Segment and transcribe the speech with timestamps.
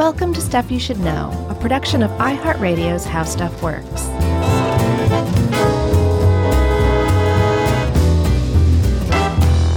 [0.00, 4.06] Welcome to Stuff You Should Know, a production of iHeartRadio's How Stuff Works.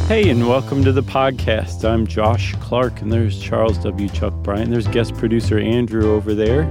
[0.07, 1.83] Hey, and welcome to the podcast.
[1.83, 4.07] I'm Josh Clark, and there's Charles W.
[4.07, 4.71] Chuck Bryant.
[4.71, 6.63] There's guest producer Andrew over there.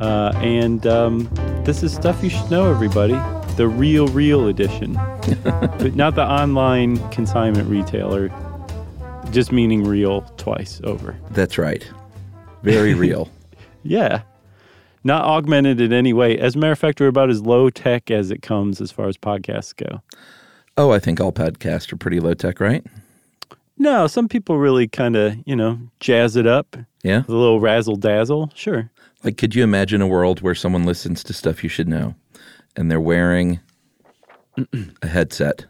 [0.00, 1.30] Uh, and um,
[1.64, 3.14] this is Stuff You Should Know, everybody.
[3.54, 4.94] The real, real edition.
[5.44, 8.28] but not the online consignment retailer,
[9.30, 11.16] just meaning real twice over.
[11.30, 11.88] That's right.
[12.62, 13.30] Very real.
[13.82, 14.22] Yeah.
[15.04, 16.38] Not augmented in any way.
[16.38, 19.08] As a matter of fact, we're about as low tech as it comes as far
[19.08, 20.00] as podcasts go.
[20.76, 22.84] oh, I think all podcasts are pretty low tech, right?
[23.78, 26.76] No, some people really kind of, you know, jazz it up.
[27.02, 27.22] Yeah.
[27.26, 28.50] A little razzle dazzle.
[28.54, 28.90] Sure.
[29.24, 32.14] Like, could you imagine a world where someone listens to stuff you should know
[32.76, 33.60] and they're wearing
[35.02, 35.66] a headset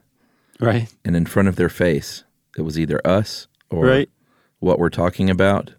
[0.61, 0.93] Right.
[1.05, 2.25] and in front of their face,
[2.59, 4.11] it was either us or Right.
[4.59, 5.73] what we're talking about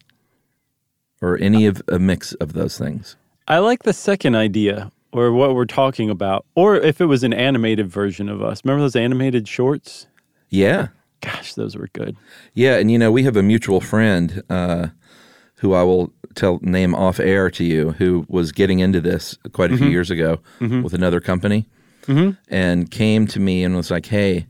[1.23, 3.15] or any of a mix of those things?
[3.47, 6.45] I like the second idea or what we're talking about.
[6.53, 8.61] Or if it was an animated version of us.
[8.63, 10.07] Remember those animated shorts?
[10.49, 10.89] Yeah.
[11.21, 12.17] Gosh, those were good.
[12.53, 14.87] Yeah, and you know, we have a mutual friend uh,
[15.55, 19.71] who I will tell name off air to you, who was getting into this quite
[19.71, 21.65] a few years ago with another company,
[22.49, 24.47] and came to me and was like, "Hey,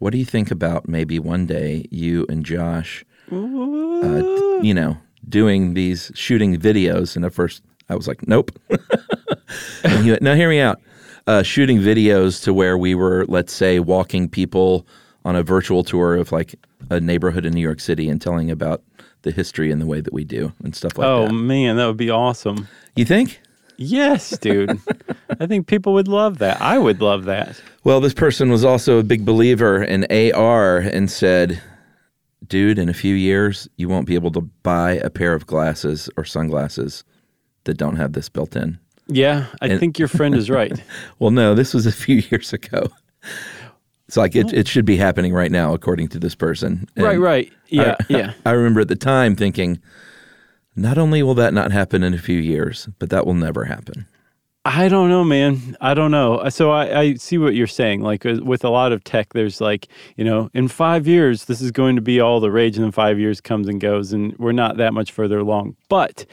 [0.00, 4.22] what do you think about maybe one day you and Josh, uh,
[4.60, 8.50] you know, doing these shooting videos?" And at first, I was like, "Nope."
[9.84, 10.80] and he went, "No, hear me out."
[11.26, 14.86] Uh, shooting videos to where we were, let's say, walking people
[15.24, 16.56] on a virtual tour of like
[16.90, 18.82] a neighborhood in New York City and telling about
[19.22, 21.30] the history and the way that we do and stuff like oh, that.
[21.30, 22.68] Oh man, that would be awesome.
[22.96, 23.40] You think?
[23.76, 24.78] Yes, dude.
[25.40, 26.60] I think people would love that.
[26.60, 27.60] I would love that.
[27.84, 31.60] Well, this person was also a big believer in AR and said,
[32.46, 36.10] dude, in a few years, you won't be able to buy a pair of glasses
[36.16, 37.04] or sunglasses
[37.64, 38.78] that don't have this built in.
[39.06, 40.72] Yeah, I think your friend is right.
[41.18, 42.88] Well, no, this was a few years ago.
[44.08, 46.86] It's like it, it should be happening right now, according to this person.
[46.96, 47.52] And right, right.
[47.68, 48.32] Yeah, I, yeah.
[48.44, 49.80] I remember at the time thinking,
[50.76, 54.06] not only will that not happen in a few years, but that will never happen.
[54.64, 55.76] I don't know, man.
[55.80, 56.48] I don't know.
[56.48, 58.02] So I, I see what you're saying.
[58.02, 61.60] Like uh, with a lot of tech, there's like, you know, in five years, this
[61.60, 64.36] is going to be all the rage, and then five years comes and goes, and
[64.38, 65.74] we're not that much further along.
[65.88, 66.26] But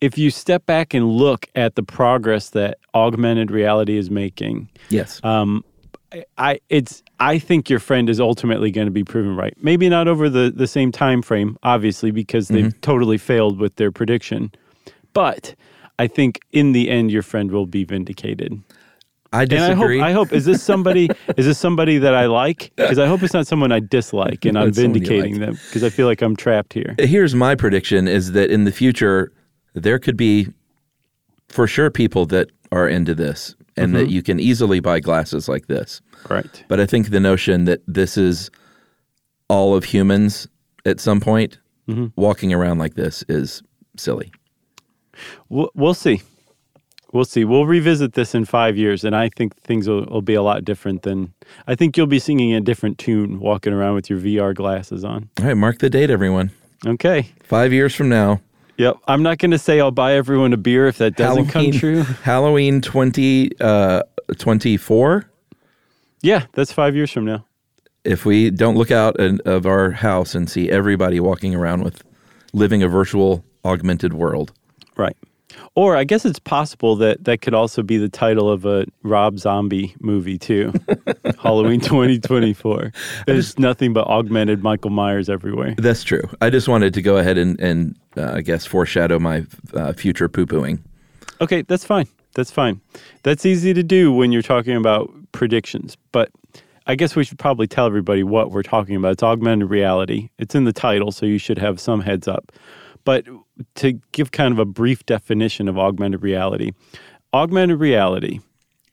[0.00, 5.20] if you step back and look at the progress that augmented reality is making, Yes.
[5.22, 5.64] um,
[6.38, 9.54] I it's I think your friend is ultimately going to be proven right.
[9.62, 13.92] Maybe not over the the same time frame, obviously, because they've totally failed with their
[13.92, 14.50] prediction.
[15.12, 15.54] But
[15.98, 18.60] I think in the end, your friend will be vindicated.
[19.32, 19.90] I And I hope.
[20.02, 22.72] I hope is this somebody is this somebody that I like?
[22.76, 25.46] Because I hope it's not someone I dislike, and I'm It's someone you vindicating like.
[25.46, 26.94] them because I feel like I'm trapped here.
[26.98, 29.32] Here's my prediction is that in the future,
[29.74, 30.48] there could be
[31.48, 33.96] for sure people that are into this and Mm-hmm.
[33.98, 36.00] that you can easily buy glasses like this.
[36.30, 36.64] Right.
[36.68, 38.50] But I think the notion that this is
[39.48, 40.48] all of humans
[40.86, 41.58] at some point
[41.88, 42.06] Mm-hmm.
[42.20, 43.62] walking around like this is
[43.96, 44.32] silly.
[45.48, 46.22] We'll, we'll see.
[47.12, 47.44] We'll see.
[47.44, 50.64] We'll revisit this in five years, and I think things will, will be a lot
[50.64, 51.32] different than.
[51.66, 55.30] I think you'll be singing a different tune walking around with your VR glasses on.
[55.38, 56.50] All right, mark the date, everyone.
[56.84, 57.32] Okay.
[57.42, 58.40] Five years from now,
[58.78, 58.98] Yep.
[59.08, 62.02] I'm not going to say I'll buy everyone a beer if that doesn't come true.
[62.22, 64.02] Halloween 20, uh,
[64.36, 65.30] 24.
[66.22, 67.46] Yeah, that's five years from now.
[68.04, 72.02] If we don't look out in, of our house and see everybody walking around with
[72.52, 74.52] living a virtual augmented world.
[74.96, 75.16] Right.
[75.74, 79.38] Or I guess it's possible that that could also be the title of a Rob
[79.38, 80.72] Zombie movie too.
[81.38, 82.92] Halloween 2024.
[83.26, 85.74] There's nothing but augmented Michael Myers everywhere.
[85.78, 86.22] That's true.
[86.40, 90.28] I just wanted to go ahead and, and uh, I guess, foreshadow my uh, future
[90.28, 90.80] poo pooing.
[91.40, 92.08] Okay, that's fine.
[92.34, 92.80] That's fine.
[93.22, 95.96] That's easy to do when you're talking about predictions.
[96.12, 96.30] But
[96.86, 99.12] I guess we should probably tell everybody what we're talking about.
[99.12, 100.30] It's augmented reality.
[100.38, 102.52] It's in the title, so you should have some heads up.
[103.06, 103.24] But
[103.76, 106.72] to give kind of a brief definition of augmented reality,
[107.32, 108.40] augmented reality,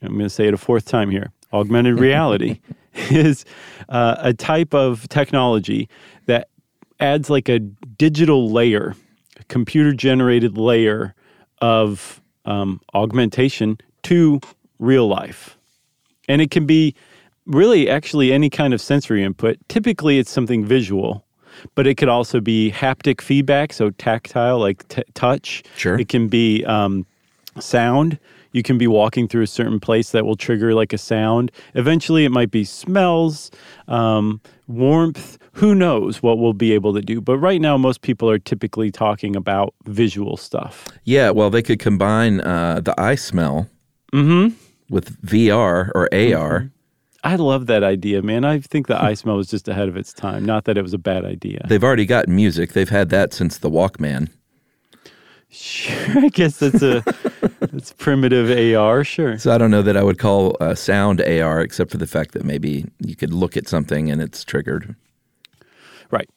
[0.00, 2.60] I'm going to say it a fourth time here augmented reality
[2.94, 3.44] is
[3.88, 5.88] uh, a type of technology
[6.26, 6.48] that
[7.00, 8.94] adds like a digital layer,
[9.38, 11.14] a computer generated layer
[11.60, 14.40] of um, augmentation to
[14.78, 15.56] real life.
[16.28, 16.94] And it can be
[17.46, 19.56] really actually any kind of sensory input.
[19.68, 21.23] Typically, it's something visual,
[21.74, 25.62] but it could also be haptic feedback, so tactile, like t- touch.
[25.76, 25.98] Sure.
[25.98, 27.06] It can be um,
[27.58, 28.18] sound.
[28.52, 31.50] You can be walking through a certain place that will trigger like a sound.
[31.74, 33.50] Eventually, it might be smells,
[33.88, 35.38] um, warmth.
[35.54, 37.20] Who knows what we'll be able to do?
[37.20, 40.86] But right now, most people are typically talking about visual stuff.
[41.04, 43.68] Yeah, well, they could combine uh, the iSmell
[44.12, 44.54] Mm-hmm.
[44.88, 46.70] with VR or AR.
[47.24, 48.44] I love that idea, man.
[48.44, 50.44] I think the iSmell was just ahead of its time.
[50.44, 51.64] Not that it was a bad idea.
[51.66, 52.74] They've already got music.
[52.74, 54.28] They've had that since the Walkman.
[55.48, 57.02] Sure, I guess that's a
[57.60, 59.04] that's primitive AR.
[59.04, 59.38] Sure.
[59.38, 62.32] So I don't know that I would call uh, sound AR, except for the fact
[62.32, 64.94] that maybe you could look at something and it's triggered.
[66.10, 66.28] Right.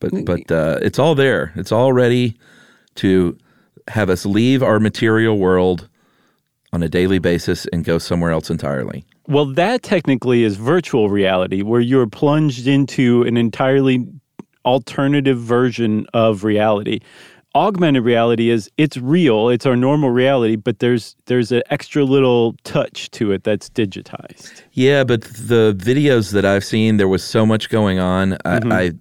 [0.00, 1.52] But but uh, it's all there.
[1.56, 2.36] It's all ready
[2.96, 3.36] to
[3.88, 5.88] have us leave our material world
[6.72, 9.04] on a daily basis and go somewhere else entirely.
[9.26, 14.06] Well, that technically is virtual reality, where you're plunged into an entirely
[14.64, 17.00] alternative version of reality.
[17.54, 22.54] Augmented reality is it's real, it's our normal reality, but there's there's an extra little
[22.64, 24.62] touch to it that's digitized.
[24.72, 28.38] Yeah, but the videos that I've seen, there was so much going on.
[28.46, 28.72] I, mm-hmm.
[28.72, 28.92] I,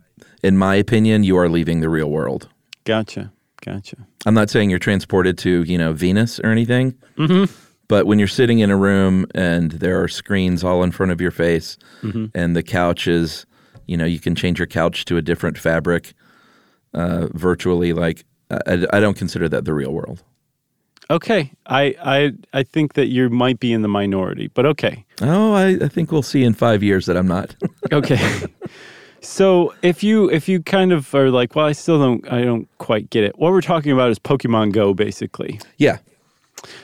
[0.44, 2.50] in my opinion, you are leaving the real world.
[2.84, 3.32] Gotcha.
[3.62, 3.96] Gotcha.
[4.26, 7.54] I'm not saying you're transported to you know Venus or anything, mm-hmm.
[7.92, 11.20] But when you're sitting in a room and there are screens all in front of
[11.20, 11.78] your face,
[12.34, 13.46] and the couch is,
[13.86, 16.14] you know, you can change your couch to a different fabric
[16.94, 17.92] uh, virtually.
[17.92, 20.24] Like I, I don't consider that the real world.
[21.10, 21.52] Okay.
[21.66, 25.04] I, I I think that you might be in the minority, but okay.
[25.22, 27.56] Oh, I, I think we'll see in five years that I'm not.
[27.92, 28.22] Okay.
[29.20, 32.70] so if you if you kind of are like, well, I still don't I don't
[32.78, 33.38] quite get it.
[33.38, 35.60] What we're talking about is Pokemon Go, basically.
[35.78, 35.98] yeah,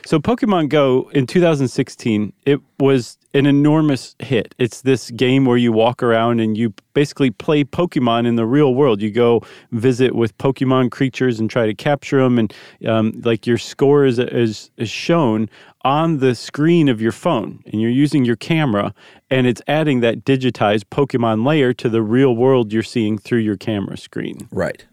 [0.06, 4.56] So Pokemon Go in 2016, it was an enormous hit.
[4.58, 8.74] It's this game where you walk around and you basically play Pokemon in the real
[8.74, 9.02] world.
[9.02, 9.42] You go
[9.72, 12.54] visit with Pokemon creatures and try to capture them, and
[12.88, 15.50] um, like your score is, is is shown
[15.84, 18.94] on the screen of your phone, and you're using your camera,
[19.30, 23.58] and it's adding that digitized Pokemon layer to the real world you're seeing through your
[23.58, 24.48] camera screen.
[24.52, 24.86] right.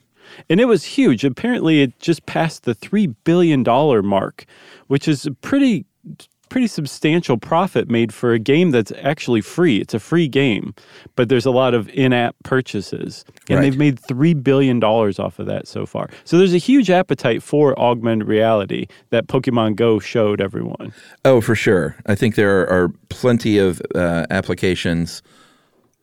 [0.51, 1.25] And it was huge.
[1.25, 4.45] Apparently, it just passed the three billion dollar mark,
[4.89, 5.85] which is a pretty
[6.51, 9.79] pretty substantial profit made for a game that's actually free.
[9.79, 10.73] It's a free game,
[11.17, 13.63] but there's a lot of in-app purchases, and Right.
[13.63, 16.11] they've made three billion dollars off of that so far.
[16.25, 20.93] So there's a huge appetite for augmented reality that Pokemon Go showed everyone.
[21.25, 21.97] Oh, for sure.
[22.07, 25.23] I think there are plenty of uh, applications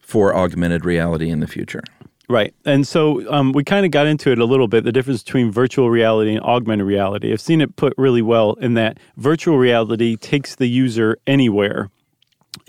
[0.01, 1.83] for augmented reality in the future.
[2.31, 2.55] Right.
[2.63, 5.51] And so um, we kind of got into it a little bit the difference between
[5.51, 7.33] virtual reality and augmented reality.
[7.33, 11.89] I've seen it put really well in that virtual reality takes the user anywhere,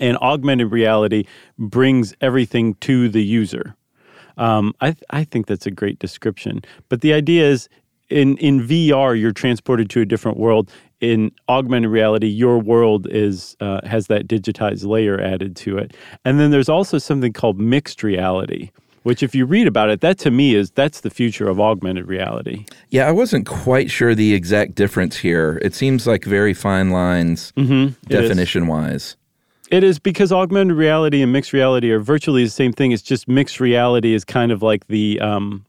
[0.01, 1.23] and augmented reality
[1.57, 3.73] brings everything to the user.
[4.35, 6.59] Um, I, th- I think that's a great description.
[6.89, 7.69] But the idea is
[8.09, 10.69] in, in VR, you're transported to a different world.
[10.99, 15.95] In augmented reality, your world is uh, has that digitized layer added to it.
[16.25, 18.71] And then there's also something called mixed reality,
[19.03, 22.07] which if you read about it, that to me is that's the future of augmented
[22.07, 22.65] reality.
[22.89, 25.59] Yeah, I wasn't quite sure the exact difference here.
[25.61, 27.93] It seems like very fine lines Mm-hmm.
[28.07, 29.15] definition wise.
[29.69, 32.91] It is because augmented reality and mixed reality are virtually the same thing.
[32.91, 35.65] It's just mixed reality is kind of like the um,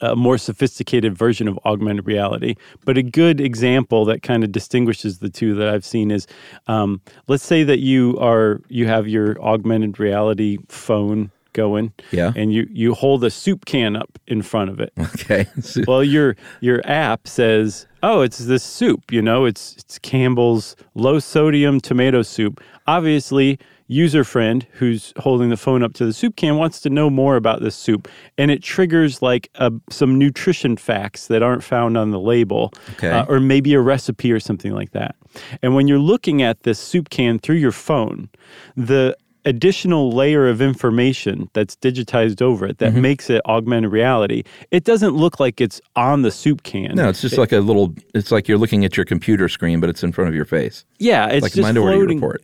[0.00, 2.54] a more sophisticated version of augmented reality.
[2.84, 6.26] But a good example that kind of distinguishes the two that I've seen is,
[6.66, 12.32] um, let's say that you are you have your augmented reality phone going, Yeah.
[12.36, 14.92] and you you hold a soup can up in front of it.
[14.98, 15.46] Okay.
[15.86, 19.12] Well, your your app says, "Oh, it's this soup.
[19.12, 25.56] You know, it's it's Campbell's low sodium tomato soup." Obviously, user friend who's holding the
[25.56, 28.62] phone up to the soup can wants to know more about this soup, and it
[28.62, 33.10] triggers like a, some nutrition facts that aren't found on the label, Okay.
[33.10, 35.14] uh, or maybe a recipe or something like that.
[35.62, 38.28] And when you're looking at this soup can through your phone,
[38.76, 44.84] the additional layer of information that's digitized over it that makes it augmented reality it
[44.84, 48.30] doesn't look like it's on the soup can no, it's just like a little, it's
[48.30, 50.84] like you're looking at your computer screen, but it's in front of your face.
[50.98, 52.42] yeah it's like just Minority floating Report.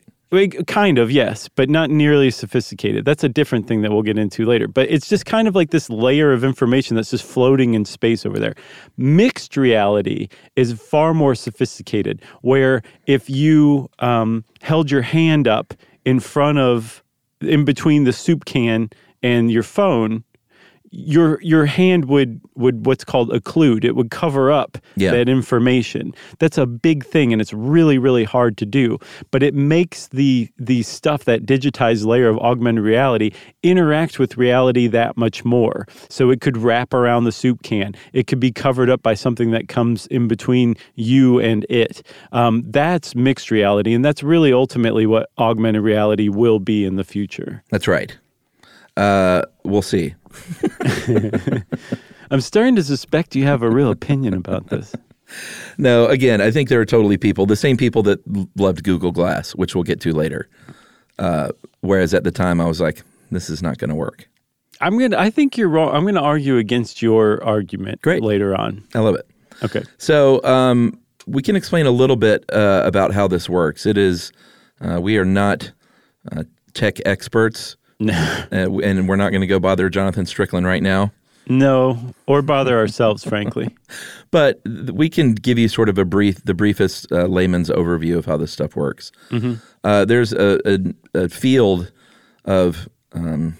[0.67, 3.07] Kind of, yes, but not nearly sophisticated.
[3.07, 4.69] That's a different thing that we'll get into later.
[4.69, 8.27] But it's just kind of like this layer of information that's just floating in space
[8.27, 8.55] over there.
[8.99, 15.73] Mixed reality is far more sophisticated, where if you um, held your hand up
[16.09, 17.05] in front of,
[17.43, 18.89] in between the soup can
[19.23, 20.25] and your phone,
[20.91, 23.85] your your hand would would what's called occlude.
[23.85, 25.11] It would cover up Yeah.
[25.13, 26.13] that information.
[26.39, 28.99] That's a big thing, and it's really really hard to do.
[29.31, 33.31] But it makes the the stuff that digitized layer of augmented reality
[33.63, 35.87] interact with reality that much more.
[36.09, 37.95] So it could wrap around the soup can.
[38.13, 42.03] It could be covered up by something that comes in between you and it.
[42.33, 47.05] Um, that's mixed reality, and that's really ultimately what augmented reality will be in the
[47.05, 47.63] future.
[47.71, 48.17] That's right.
[48.99, 50.15] Uh, we'll see.
[52.31, 54.95] I'm starting to suspect you have a real opinion about this.
[55.79, 58.21] No, again, I think there are totally people, the same people that
[58.57, 60.49] loved Google Glass, which we'll get to later.
[61.19, 61.51] Uh,
[61.81, 64.29] whereas at the time, I was like, this is not going to work.
[64.81, 65.19] I'm gonna.
[65.19, 65.93] I think you're wrong.
[65.93, 68.23] I'm gonna argue against your argument Great.
[68.23, 68.85] later on.
[68.95, 69.29] I love it.
[69.65, 69.83] Okay.
[69.97, 73.87] So um, we can explain a little bit uh, about how this works.
[73.87, 74.31] It is,
[74.81, 75.73] uh, we are not
[76.31, 78.13] uh, tech experts, No,
[78.53, 81.13] uh, and we're not going to go bother Jonathan Strickland right now.
[81.49, 83.75] no, or bother ourselves, frankly.
[84.31, 84.61] But
[84.93, 88.37] we can give you sort of a brief, the briefest uh, layman's overview of how
[88.37, 89.11] this stuff works.
[89.85, 90.79] Uh, there's a, a,
[91.15, 91.91] a field
[92.45, 93.57] of, um,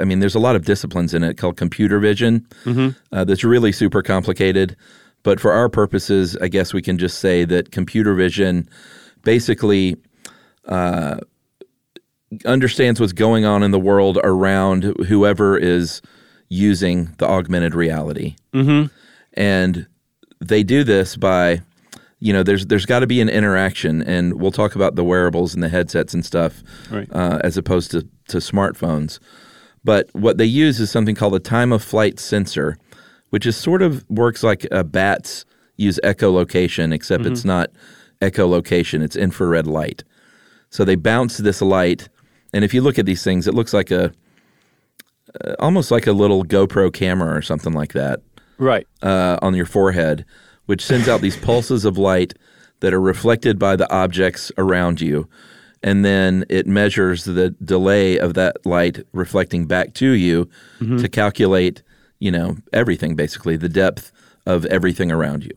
[0.00, 2.46] I mean, there's a lot of disciplines in it called computer vision.
[3.10, 4.76] Uh, that's really super complicated.
[5.24, 8.68] But for our purposes, I guess we can just say that computer vision
[9.24, 9.96] basically
[10.66, 11.16] uh,
[12.44, 16.00] understands what's going on in the world around whoever is
[16.48, 18.36] using the augmented reality.
[19.34, 19.86] And
[20.40, 21.60] they do this by
[22.18, 25.54] you know there's there's got to be an interaction and we'll talk about the wearables
[25.54, 27.08] and the headsets and stuff Right.
[27.12, 29.18] uh, as opposed to, to smartphones.
[29.84, 32.76] But what they use is something called a time of flight sensor
[33.30, 35.44] which is sort of works like uh, bats
[35.76, 37.70] use echolocation except it's not
[38.20, 40.02] echolocation it's infrared light.
[40.70, 42.08] So they bounce this light
[42.52, 44.12] and if you look at these things it looks like a
[45.44, 48.20] uh, almost like a little GoPro camera or something like that
[48.58, 48.86] Right.
[49.02, 50.24] uh, on your forehead,
[50.66, 52.34] which sends out these pulses of light
[52.80, 55.28] that are reflected by the objects around you.
[55.82, 60.48] And then it measures the delay of that light reflecting back to you
[60.80, 61.82] to calculate,
[62.18, 64.12] you know, everything basically, the depth
[64.46, 65.52] of everything around you.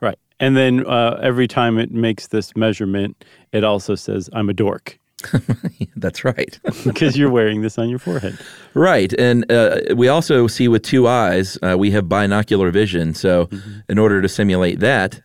[0.00, 0.18] Right.
[0.40, 4.98] And then uh, every time it makes this measurement, it also says, I'm a dork
[5.96, 6.58] That's right.
[6.84, 8.38] because you're wearing this on your forehead.
[8.74, 9.12] Right.
[9.18, 13.14] And uh, we also see with two eyes, uh, we have binocular vision.
[13.14, 13.48] So,
[13.88, 15.20] in order to simulate that,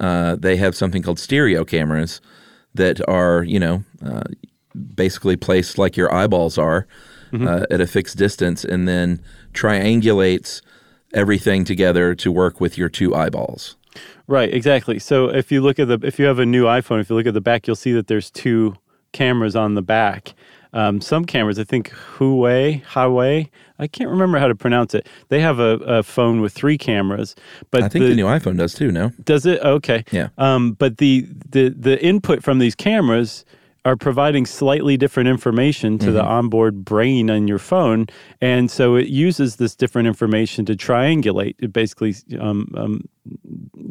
[0.00, 2.20] uh, they have something called stereo cameras
[2.74, 4.24] that are, you know, uh,
[4.94, 6.86] basically placed like your eyeballs are
[7.32, 9.22] uh, at a fixed distance and then
[9.52, 10.62] triangulates
[11.14, 13.76] everything together to work with your two eyeballs.
[14.26, 14.98] Right, exactly.
[14.98, 17.26] So if you look at the if you have a new iPhone, if you look
[17.26, 18.74] at the back, you'll see that there's two
[19.16, 20.34] cameras on the back.
[20.72, 25.08] Um, some cameras, I think Huawei, Huawei, I can't remember how to pronounce it.
[25.28, 27.34] They have a, a phone with three cameras,
[27.70, 29.10] but I think the, new iPhone does too, no?
[29.24, 29.60] does it?
[29.62, 30.04] Okay.
[30.10, 30.28] Yeah.
[30.36, 33.46] Um, but the, the the input from these cameras
[33.86, 38.08] are providing slightly different information to the onboard brain on your phone,
[38.40, 41.54] and so it uses this different information to triangulate.
[41.60, 43.08] It basically um, um,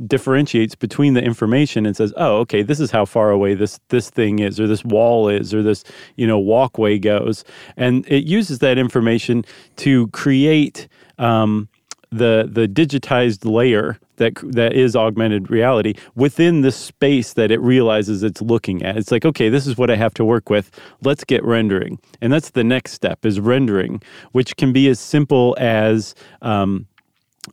[0.05, 4.09] differentiates between the information and says, "Oh, okay, this is how far away this this
[4.09, 5.85] thing is, or this wall is, or this
[6.17, 7.45] you know walkway goes,"
[7.77, 9.45] and it uses that information
[9.77, 10.89] to create.
[11.19, 11.69] Um,
[12.17, 18.23] the the digitized layer that that is augmented reality within the space that it realizes
[18.23, 18.97] it's looking at.
[18.97, 20.71] It's like, okay, this is what I have to work with.
[21.03, 25.55] Let's get rendering, and that's the next step is rendering, which can be as simple
[25.59, 26.87] as um,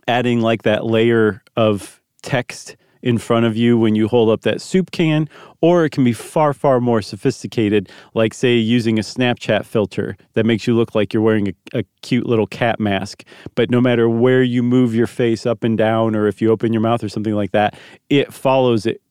[0.07, 4.61] adding like that layer of text in front of you when you hold up that
[4.61, 5.29] soup can,
[5.61, 10.45] or it can be far, far more sophisticated, like, say, using a Snapchat filter that
[10.45, 13.23] makes you look like you're wearing a, a cute little cat mask.
[13.55, 16.73] But no matter where you move your face up and down, or if you open
[16.73, 17.77] your mouth or something like that,
[18.09, 19.01] it follows it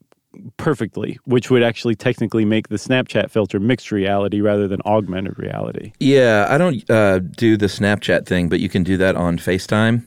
[0.57, 5.93] perfectly, which would actually technically make the Snapchat filter mixed reality rather than augmented reality.
[6.01, 10.07] Yeah, I don't uh, do the Snapchat thing, but you can do that on FaceTime.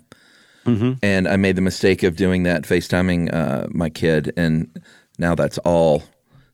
[0.65, 4.67] And I made the mistake of doing that FaceTiming uh, my kid, and
[5.19, 6.03] now that's all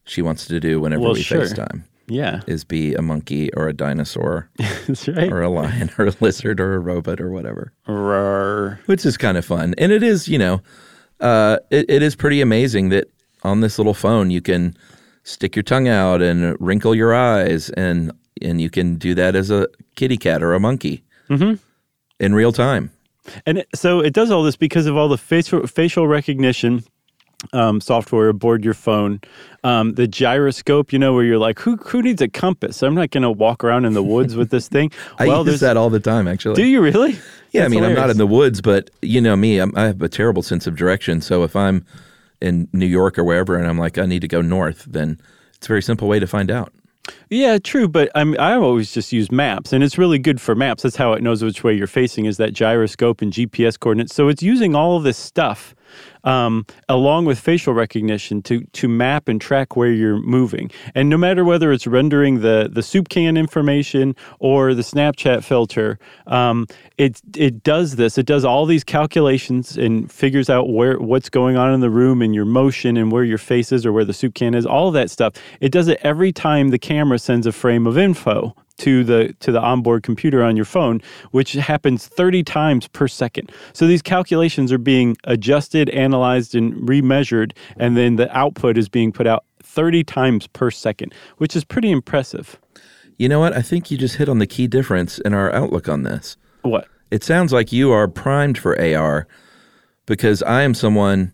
[0.03, 1.41] she wants to do whenever Well, we sure.
[1.41, 4.49] FaceTime Yeah, is be a monkey or a dinosaur
[4.87, 5.31] that's right.
[5.31, 8.79] or a lion or a lizard or a robot or whatever, Rawr.
[8.87, 9.73] which is kind of fun.
[9.77, 10.61] And it is, you know,
[11.21, 13.07] uh, it, it is pretty amazing that
[13.43, 14.75] on this little phone you can
[15.23, 19.49] stick your tongue out and wrinkle your eyes, and and you can do that as
[19.51, 21.03] a kitty cat or a monkey
[22.19, 22.91] in real time.
[23.45, 26.83] And it, so it does all this because of all the facial facial recognition
[27.53, 29.21] um, software aboard your phone.
[29.63, 32.81] Um, the gyroscope, you know, where you're like, who who needs a compass?
[32.81, 34.91] I'm not going to walk around in the woods with this thing.
[35.19, 36.55] I well, use that all the time, actually.
[36.55, 37.13] Do you really?
[37.51, 39.83] Yeah, I That's mean, I'm not in the woods, but you know me, I'm, I
[39.83, 41.21] have a terrible sense of direction.
[41.21, 41.85] So if I'm
[42.39, 45.19] in New York or wherever, and I'm like, I need to go north, then
[45.55, 46.73] it's a very simple way to find out.
[47.29, 47.87] Yeah, true.
[47.87, 50.83] But I'm, I always just use maps, and it's really good for maps.
[50.83, 54.13] That's how it knows which way you're facing is that gyroscope and GPS coordinates.
[54.13, 55.75] So it's using all of this stuff
[56.23, 60.71] um, along with facial recognition to to map and track where you're moving.
[60.95, 65.99] And no matter whether it's rendering the the soup can information or the Snapchat filter,
[66.27, 68.17] um, it it does this.
[68.17, 72.21] It does all these calculations and figures out where what's going on in the room
[72.21, 74.65] and your motion and where your face is or where the soup can is.
[74.65, 75.33] All that stuff.
[75.59, 79.51] It does it every time the camera sends a frame of info to the to
[79.51, 81.01] the onboard computer on your phone,
[81.31, 83.51] which happens 30 times per second.
[83.73, 89.11] So these calculations are being adjusted, analyzed, and remeasured, and then the output is being
[89.11, 92.59] put out 30 times per second, which is pretty impressive.
[93.17, 93.53] You know what?
[93.53, 96.37] I think you just hit on the key difference in our outlook on this.
[96.63, 96.87] What?
[97.11, 99.27] It sounds like you are primed for AR
[100.05, 101.33] because I am someone,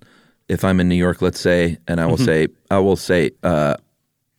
[0.50, 3.76] if I'm in New York, let's say, and I will say, I will say, uh,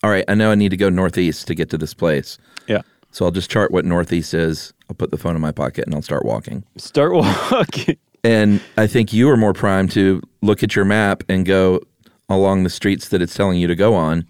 [0.03, 2.39] all right, I know I need to go northeast to get to this place.
[2.69, 2.83] Yeah.
[3.11, 4.73] So I'll just chart what northeast is.
[4.89, 6.65] I'll put the phone in my pocket and I'll start walking.
[6.77, 7.97] Start walking.
[8.25, 11.81] And I think you are more primed to look at your map and go
[12.29, 14.27] along the streets that it's telling you to go on.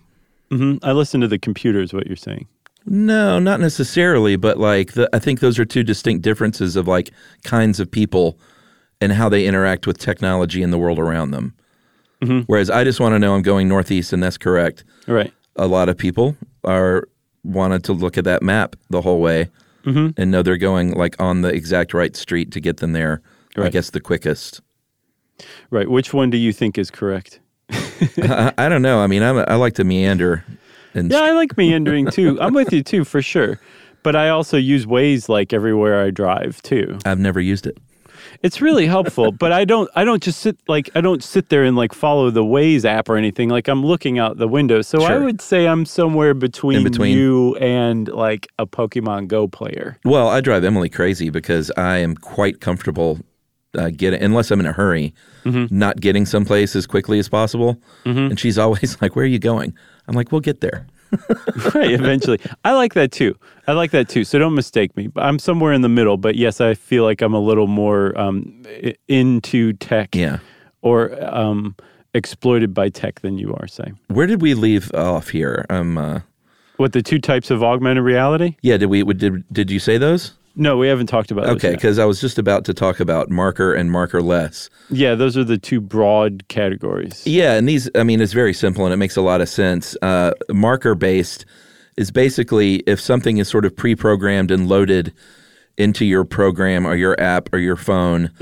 [0.50, 2.46] hmm I listen to the computer, is what you're saying.
[2.84, 7.10] No, not necessarily, but like the, I think those are two distinct differences of like
[7.44, 8.38] kinds of people
[9.00, 11.54] and how they interact with technology and the world around them.
[12.46, 14.84] Whereas I just want to know I'm going northeast, and that's correct.
[15.06, 15.32] Right.
[15.56, 17.08] A lot of people are
[17.48, 19.50] wanted to look at that map the whole way
[19.84, 20.08] mm-hmm.
[20.20, 23.22] and know they're going like on the exact right street to get them there.
[23.56, 24.60] I guess the quickest.
[25.70, 25.90] Right.
[25.90, 27.40] Which one do you think is correct?
[27.70, 29.00] I, I don't know.
[29.00, 30.44] I mean, I'm, I like to meander.
[30.94, 32.40] And Yeah, I like meandering too.
[32.40, 33.58] I'm with you too, for sure.
[34.04, 36.98] But I also use Waze like everywhere I drive too.
[37.04, 37.78] I've never used it.
[38.42, 41.64] It's really helpful, but I don't I don't just sit like I don't sit there
[41.64, 43.48] and like follow the Waze app or anything.
[43.48, 44.82] Like I'm looking out the window.
[44.82, 47.16] So I would say I'm somewhere between, between.
[47.16, 49.98] you and like a Pokemon Go player.
[50.04, 53.18] Well, I drive Emily crazy because I am quite comfortable
[53.76, 57.80] uh, getting, unless I'm in a hurry, not getting someplace as quickly as possible.
[58.04, 59.74] And she's always like, "Where are you going?"
[60.06, 60.86] I'm like, "We'll get there."
[61.74, 62.38] right, eventually.
[62.64, 63.34] I like that too.
[63.66, 64.24] I like that too.
[64.24, 65.08] So don't mistake me.
[65.16, 68.62] I'm somewhere in the middle, but yes, I feel like I'm a little more um,
[69.08, 70.38] into tech Yeah.
[70.82, 71.74] or um,
[72.14, 73.92] exploited by tech than you are, say.
[74.08, 75.66] Where did we leave off here?
[75.70, 76.20] Um, uh,
[76.76, 78.56] What the two types of augmented reality?
[78.62, 78.76] yeah.
[78.76, 79.02] Did we?
[79.04, 80.32] Did did you say those?
[80.60, 83.72] No, we haven't talked about Okay, because I was just about to talk about marker
[83.72, 84.68] and markerless.
[84.90, 87.24] Yeah, those are the two broad categories.
[87.24, 89.96] Yeah, and these, I mean, it's very simple and it makes a lot of sense.
[90.02, 91.46] Uh, marker based
[91.96, 95.12] is basically if something is sort of pre programmed and loaded
[95.76, 98.32] into your program or your app or your phone,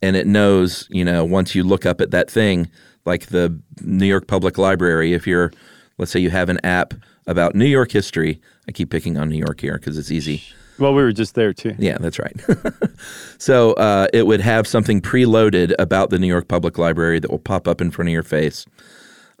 [0.00, 2.70] and it knows, you know, once you look up at that thing,
[3.04, 5.52] like the New York Public Library, if you're,
[5.98, 6.94] let's say you have an app
[7.26, 10.42] about New York history, I keep picking on New York here because it's easy.
[10.78, 11.74] Well, we were just there too.
[11.78, 12.38] Yeah, that's right.
[13.38, 17.38] so uh, it would have something preloaded about the New York Public Library that will
[17.38, 18.66] pop up in front of your face.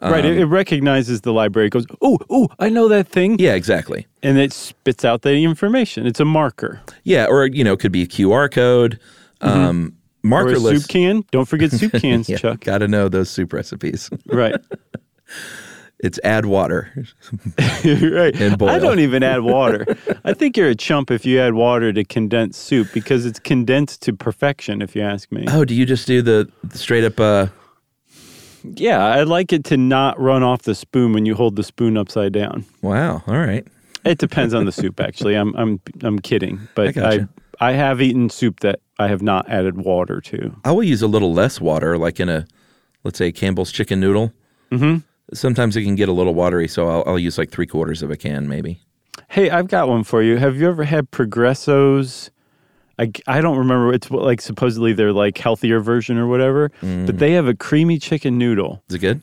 [0.00, 0.24] right.
[0.24, 1.66] It, it recognizes the library.
[1.68, 3.38] It goes, oh, oh, I know that thing.
[3.38, 4.06] Yeah, exactly.
[4.22, 6.06] And it spits out the information.
[6.06, 6.80] It's a marker.
[7.04, 8.98] Yeah, or you know, it could be a QR code,
[9.40, 9.92] um,
[10.24, 10.32] Mm-hmm.
[10.32, 10.80] Or a markerless.
[10.80, 11.24] soup can.
[11.30, 12.58] Don't forget soup cans, yeah, Chuck.
[12.60, 14.10] got to know those soup recipes.
[14.26, 14.56] Right.
[16.00, 16.92] it's add water.
[17.58, 18.34] right.
[18.40, 18.68] And boil.
[18.68, 19.86] I don't even add water.
[20.24, 24.02] I think you're a chump if you add water to condensed soup because it's condensed
[24.02, 25.46] to perfection, if you ask me.
[25.48, 27.18] Oh, do you just do the the straight up?
[27.18, 27.46] Uh,
[28.62, 31.96] Yeah, I like it to not run off the spoon when you hold the spoon
[31.96, 32.64] upside down.
[32.82, 33.22] wow.
[33.26, 33.66] All right.
[34.04, 35.34] It depends on the soup, actually.
[35.34, 37.28] I'm I'm I'm kidding, but I, gotcha.
[37.58, 40.54] I have eaten soup that I have not added water to.
[40.64, 42.46] I will use a little less water, like in a,
[43.02, 44.32] let's say Campbell's chicken noodle.
[44.70, 44.98] Mm-hmm.
[45.34, 48.10] Sometimes it can get a little watery, so I'll, I'll use like three quarters of
[48.10, 48.80] a can, maybe.
[49.28, 50.36] Hey, I've got one for you.
[50.36, 52.30] Have you ever had Progresso's?
[52.98, 53.92] I, I don't remember.
[53.92, 57.18] It's what, like supposedly they're like healthier version or whatever, but mm.
[57.18, 58.82] they have a creamy chicken noodle.
[58.88, 59.20] Is it good?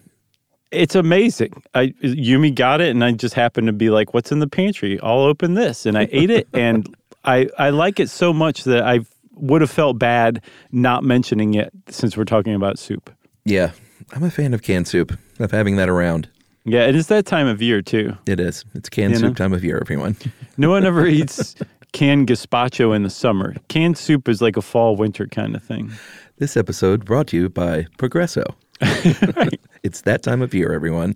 [0.72, 1.54] It's amazing.
[1.74, 5.00] I Yumi got it, and I just happened to be like, "What's in the pantry?
[5.02, 8.84] I'll open this," and I ate it, and I I like it so much that
[8.84, 9.02] I
[9.36, 13.12] would have felt bad not mentioning it since we're talking about soup.
[13.46, 13.72] Yeah,
[14.14, 15.18] I'm a fan of canned soup.
[15.40, 16.30] Of having that around.
[16.66, 18.16] Yeah, it is that time of year too.
[18.26, 18.64] It is.
[18.74, 19.34] It's canned You soup know?
[19.34, 20.16] time of year, everyone.
[20.58, 21.56] No one ever eats
[21.94, 23.56] canned gazpacho in the summer.
[23.70, 25.92] Canned soup is like a fall winter kind of thing.
[26.38, 28.44] This episode brought to you by Progresso.
[29.84, 31.16] It's that time of year, everyone.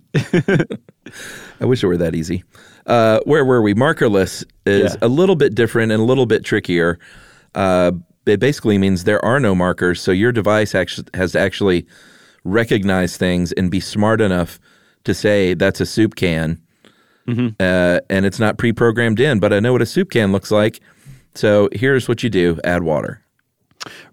[1.60, 2.44] I wish it were that easy.
[2.86, 3.72] Uh, where were we?
[3.74, 4.98] Markerless is Yeah.
[5.00, 6.98] a little bit different and a little bit trickier.
[7.54, 7.92] Uh,
[8.26, 11.86] it basically means there are no markers, so your device actually has to actually
[12.44, 14.58] recognize things and be smart enough
[15.04, 16.60] to say that's a soup can,
[17.28, 19.38] uh, and it's not pre-programmed in.
[19.38, 20.80] But I know what a soup can looks like,
[21.34, 23.22] so here's what you do: add water.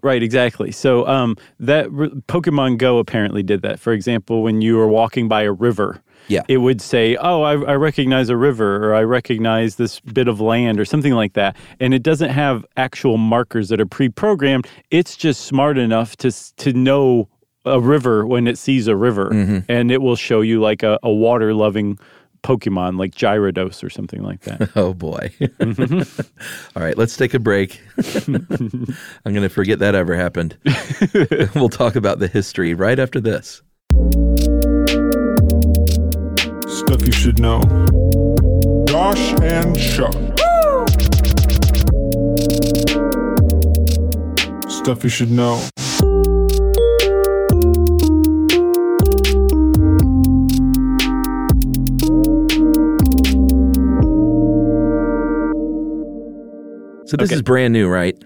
[0.00, 0.70] Right, exactly.
[0.70, 3.80] So um, that r- Pokemon Go apparently did that.
[3.80, 6.42] For example, when you were walking by a river, Yeah.
[6.48, 10.40] it would say, "Oh, I, I recognize a river," or "I recognize this bit of
[10.40, 11.56] land," or something like that.
[11.80, 14.66] And it doesn't have actual markers that are pre-programmed.
[14.90, 17.28] It's just smart enough to to know
[17.66, 19.58] a river when it sees a river, mm-hmm.
[19.68, 21.98] and it will show you like a, a water-loving
[22.42, 24.70] Pokemon, like Gyarados or something like that.
[24.76, 25.32] Oh boy.
[26.76, 27.80] All right, let's take a break.
[28.28, 30.56] I'm going to forget that ever happened.
[31.54, 33.62] we'll talk about the history right after this.
[36.68, 37.60] Stuff you should know.
[38.86, 40.14] Josh and Chuck.
[44.68, 45.66] Stuff you should know.
[57.06, 57.36] So this Okay.
[57.36, 58.16] is brand new, right?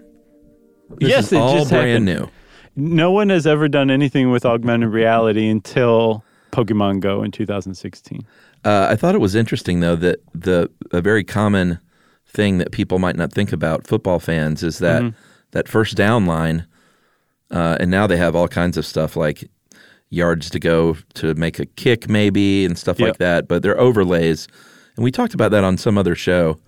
[0.98, 2.30] This yes, is all just brand happened.
[2.76, 2.92] new.
[2.94, 8.20] No one has ever done anything with augmented reality until Pokemon Go in 2016.
[8.64, 11.78] Uh, I thought it was interesting though that the a very common
[12.26, 15.16] thing that people might not think about football fans is that Mm-hmm.
[15.52, 16.66] that first down line,
[17.50, 19.48] uh, and now they have all kinds of stuff like
[20.10, 23.08] yards to go to make a kick maybe and stuff Yep.
[23.08, 23.48] like that.
[23.48, 24.46] But they're overlays,
[24.96, 26.58] and we talked about that on some other show,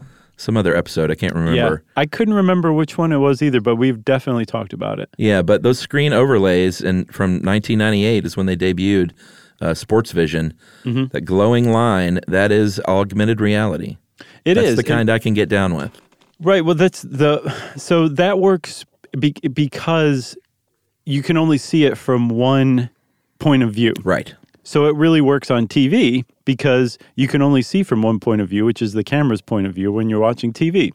[0.43, 1.11] some other episode.
[1.11, 1.85] I can't remember.
[1.87, 5.09] Yeah, I couldn't remember which one it was either, but we've definitely talked about it.
[5.17, 9.13] Yeah, but those screen overlays, and from 1998 is when they debuted
[9.61, 10.53] uh, Sportvision.
[10.85, 11.07] Mm-hmm.
[11.13, 13.97] That glowing line, that is augmented reality.
[14.45, 16.01] It That's is the kind I can get down with.
[16.41, 16.65] right.
[16.65, 18.85] Well, that's the so that works
[19.19, 20.37] be, because
[21.07, 22.91] you can only see it from one
[23.39, 23.95] point of view.
[24.03, 24.35] Right.
[24.65, 28.49] So it really works on TV because you can only see from one point of
[28.49, 30.93] view, which is the camera's point of view when you're watching TV.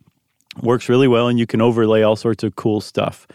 [0.61, 3.27] Works really well, and you can overlay all sorts of cool stuff.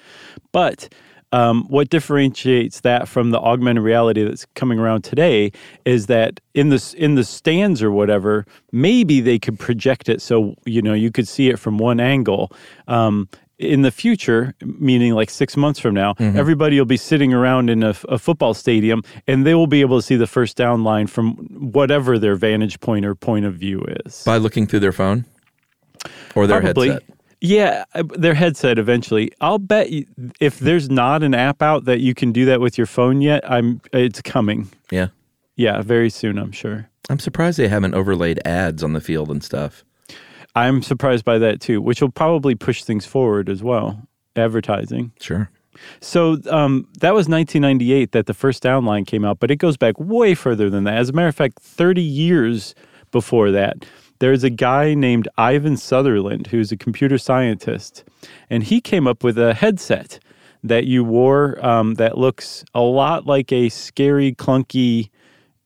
[0.50, 0.88] But
[1.32, 5.50] um, what differentiates that from the augmented reality that's coming around today
[5.84, 10.54] is that in the in the stands or whatever, maybe they could project it so
[10.66, 12.52] you know you could see it from one angle.
[12.86, 13.28] Um,
[13.62, 17.82] in the future, meaning like six months from now, everybody will be sitting around in
[17.82, 21.34] a football stadium and they will be able to see the first down line from
[21.50, 24.22] whatever their vantage point or point of view is.
[24.24, 25.24] By looking through their phone
[26.34, 26.90] or their Probably.
[26.90, 27.08] headset.
[27.44, 29.32] Yeah, uh, their headset eventually.
[29.40, 30.06] I'll bet you,
[30.38, 33.42] if there's not an app out that you can do that with your phone yet,
[33.50, 34.70] I'm it's coming.
[34.92, 35.08] Yeah.
[35.56, 36.88] Yeah, very soon, I'm sure.
[37.10, 39.84] I'm surprised they haven't overlaid ads on the field and stuff.
[40.54, 44.06] I'm surprised by that too, which will probably push things forward as well.
[44.36, 45.12] Advertising.
[45.20, 45.50] Sure.
[46.00, 49.98] So um, that was 1998 that the first downline came out, but it goes back
[49.98, 50.98] way further than that.
[50.98, 52.74] As a matter of fact, 30 years
[53.10, 53.84] before that,
[54.18, 58.04] there's a guy named Ivan Sutherland who's a computer scientist,
[58.50, 60.20] and he came up with a headset
[60.62, 65.10] that you wore um, that looks a lot like a scary, clunky,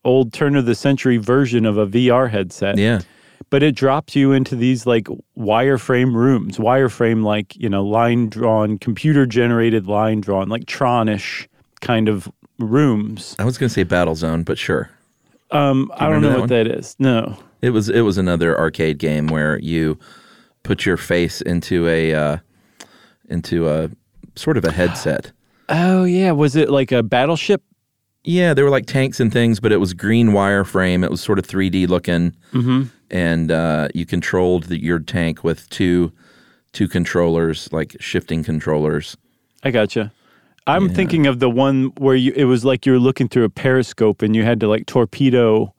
[0.05, 3.01] old turn of the century version of a VR headset Yeah.
[3.49, 5.07] But it drops you into these like
[5.39, 11.47] wireframe rooms, wireframe like you know line drawn, computer generated line drawn, like Tronish
[11.81, 12.29] kind of
[12.59, 13.37] rooms.
[13.39, 14.91] I was going to say Battlezone, but sure.
[15.53, 16.97] Um, I don't know that what that is.
[16.99, 19.99] No, It was it was another arcade game where you
[20.63, 22.37] put your face into a uh,
[23.29, 23.91] into a
[24.35, 25.33] sort of a headset.
[25.69, 27.63] oh yeah, was it like a battleship?
[28.25, 31.05] Yeah, there were like tanks and things, but it was green wireframe.
[31.05, 32.85] It was sort of 3D looking, mm-hmm.
[33.11, 36.13] And uh, you controlled the, your tank with two
[36.73, 39.17] two controllers, like shifting controllers.
[39.63, 40.13] I gotcha.
[40.69, 43.49] I'm thinking of the one where you it was like you were looking through a
[43.49, 45.73] periscope and you had to like torpedo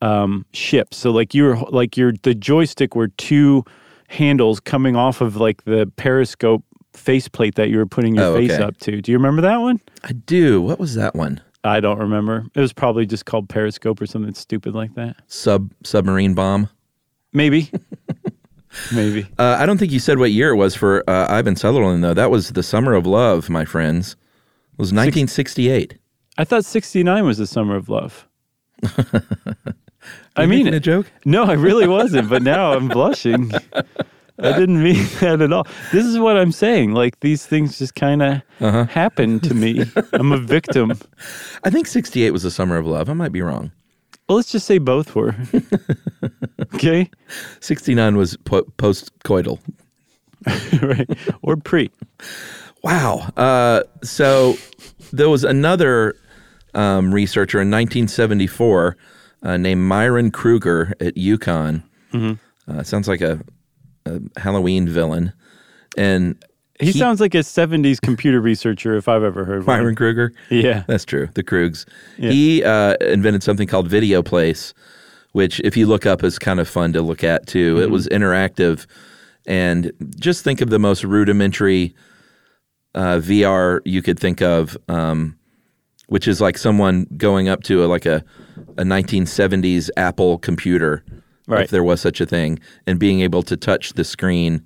[0.00, 0.96] um, ships.
[0.98, 3.64] So like you were like your the joystick were two
[4.06, 8.52] handles coming off of like the periscope faceplate that you were putting your Oh, face
[8.52, 8.62] okay.
[8.62, 9.02] up to.
[9.02, 9.80] Do you remember that one?
[10.04, 10.62] I do.
[10.62, 11.40] What was that one?
[11.68, 12.46] I don't remember.
[12.54, 15.16] It was probably just called periscope or something stupid like that.
[15.26, 16.68] Sub submarine bomb.
[17.32, 17.70] Maybe.
[18.94, 19.26] Maybe.
[19.38, 22.14] Uh, I don't think you said what year it was for uh, Ivan Sutherland though.
[22.14, 24.12] That was the summer of love, my friends.
[24.12, 25.98] It was 1968.
[26.36, 28.26] I thought 69 was the summer of love.
[30.36, 31.10] I mean a joke?
[31.24, 33.50] No, I really wasn't, but now I'm blushing.
[34.40, 35.66] I didn't mean that at all.
[35.92, 36.92] This is what I'm saying.
[36.92, 38.84] Like these things just kind of Uh-huh.
[38.84, 39.84] happen to me.
[40.12, 40.92] I'm a victim.
[41.64, 43.08] I think 68 was the summer of love.
[43.10, 43.72] I might be wrong.
[44.28, 45.34] Well, let's just say both were.
[46.74, 47.10] okay,
[47.60, 49.58] 69 was po- post coital.
[50.82, 51.08] right
[51.42, 51.90] or pre.
[52.82, 53.30] Wow.
[53.36, 54.56] Uh, so
[55.12, 56.14] there was another
[56.74, 58.96] um, researcher in 1974
[59.42, 61.82] uh, named Myron Krueger at UConn.
[62.12, 63.40] Uh, sounds like a,
[64.08, 65.32] a Halloween villain.
[65.96, 66.36] And
[66.80, 69.66] He, sounds like a '70s computer researcher if I've ever heard.
[69.66, 69.94] Myron One.
[69.94, 70.32] Krueger.
[70.50, 70.84] Yeah.
[70.86, 71.28] That's true.
[71.34, 71.86] The Krugs.
[72.16, 74.72] He uh, invented something called Videoplace,
[75.32, 77.80] which, if you look up, is kind of fun to look at too.
[77.82, 78.86] It was interactive,
[79.46, 81.94] and just think of the most rudimentary
[82.94, 85.36] uh, VR you could think of, um,
[86.06, 88.24] which is like someone going up to a, like a
[88.76, 91.04] a 1970s Apple computer,
[91.48, 91.64] Right.
[91.64, 94.62] if there was such a thing, and being able to touch the screen.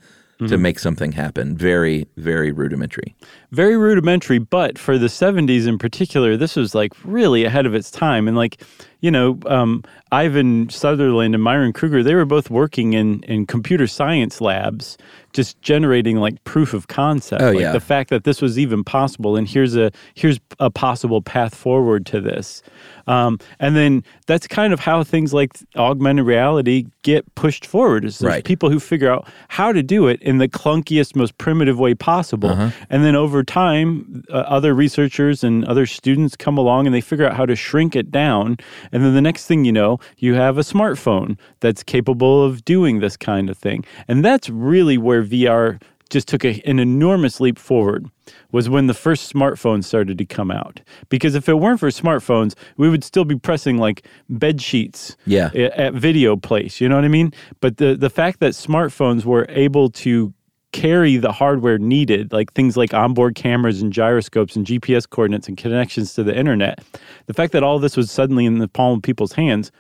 [0.49, 3.15] To make something happen, very, very rudimentary.
[3.53, 7.93] very rudimentary, but for the 70s in particular, this was like really ahead of its
[7.93, 8.27] time.
[8.27, 8.61] And like,
[9.03, 13.87] you know, um, Ivan Sutherland and Myron Krueger, they were both working in, in computer
[13.87, 14.99] science labs,
[15.33, 17.43] just generating like proof of concept.
[17.43, 17.73] Oh, like yeah.
[17.73, 22.07] The fact that this was even possible, and here's a here's a possible path forward
[22.07, 22.63] to this.
[23.07, 28.05] Um, and then that's kind of how things like augmented reality get pushed forward.
[28.05, 28.45] Is there's Right.
[28.45, 32.51] people who figure out how to do it in the clunkiest, most primitive way possible.
[32.51, 32.71] Uh-huh.
[32.91, 37.27] And then over time, uh, other researchers and other students come along and they figure
[37.27, 38.57] out how to shrink it down.
[38.93, 43.01] And then the next thing you know, you have a smartphone that's capable of doing
[43.01, 43.85] this kind of thing.
[44.07, 45.81] And that's really where VR
[46.11, 48.07] just took a, an enormous leap forward
[48.51, 52.55] was when the first smartphones started to come out because if it weren't for smartphones
[52.77, 55.49] we would still be pressing like bed sheets Yeah.
[55.55, 56.81] a- at video place.
[56.83, 57.33] You know what I mean?
[57.61, 60.35] But the the fact that smartphones were able to
[60.73, 65.57] carry the hardware needed, like things like onboard cameras and gyroscopes and GPS coordinates and
[65.57, 66.83] connections to the internet,
[67.27, 69.71] the fact that all this was suddenly in the palm of people's hands,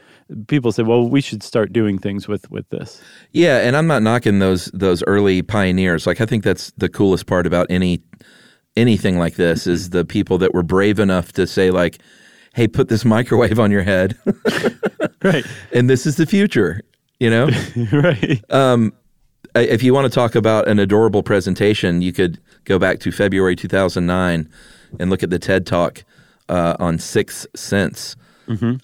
[0.48, 3.00] people said, "Well, we should start doing things with with this."
[3.32, 6.06] Yeah, and I'm not knocking those those early pioneers.
[6.06, 8.02] Like I think that's the coolest part about any
[8.76, 11.98] anything like this is the people that were brave enough to say like,
[12.54, 14.16] "Hey, put this microwave on your head,
[15.22, 16.82] Right, and this is the future."
[17.20, 17.46] You know,
[17.92, 18.42] right.
[18.50, 18.90] I-
[19.54, 23.56] if you want to talk about an adorable presentation, you could go back to February
[23.56, 24.48] 2009
[24.98, 26.04] and look at the TED Talk
[26.48, 28.16] uh, on Sixth Sense.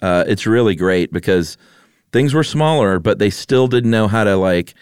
[0.01, 1.57] Uh, it's really great because
[2.11, 4.73] things were smaller, but they still didn't know how to like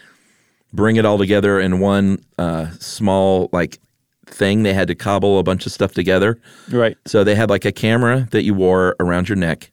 [0.73, 3.79] bring it all together in one uh, small like
[4.27, 4.63] thing.
[4.63, 6.39] They had to cobble a bunch of stuff together.
[6.69, 6.97] Right.
[7.05, 9.71] So they had like a camera that you wore around your neck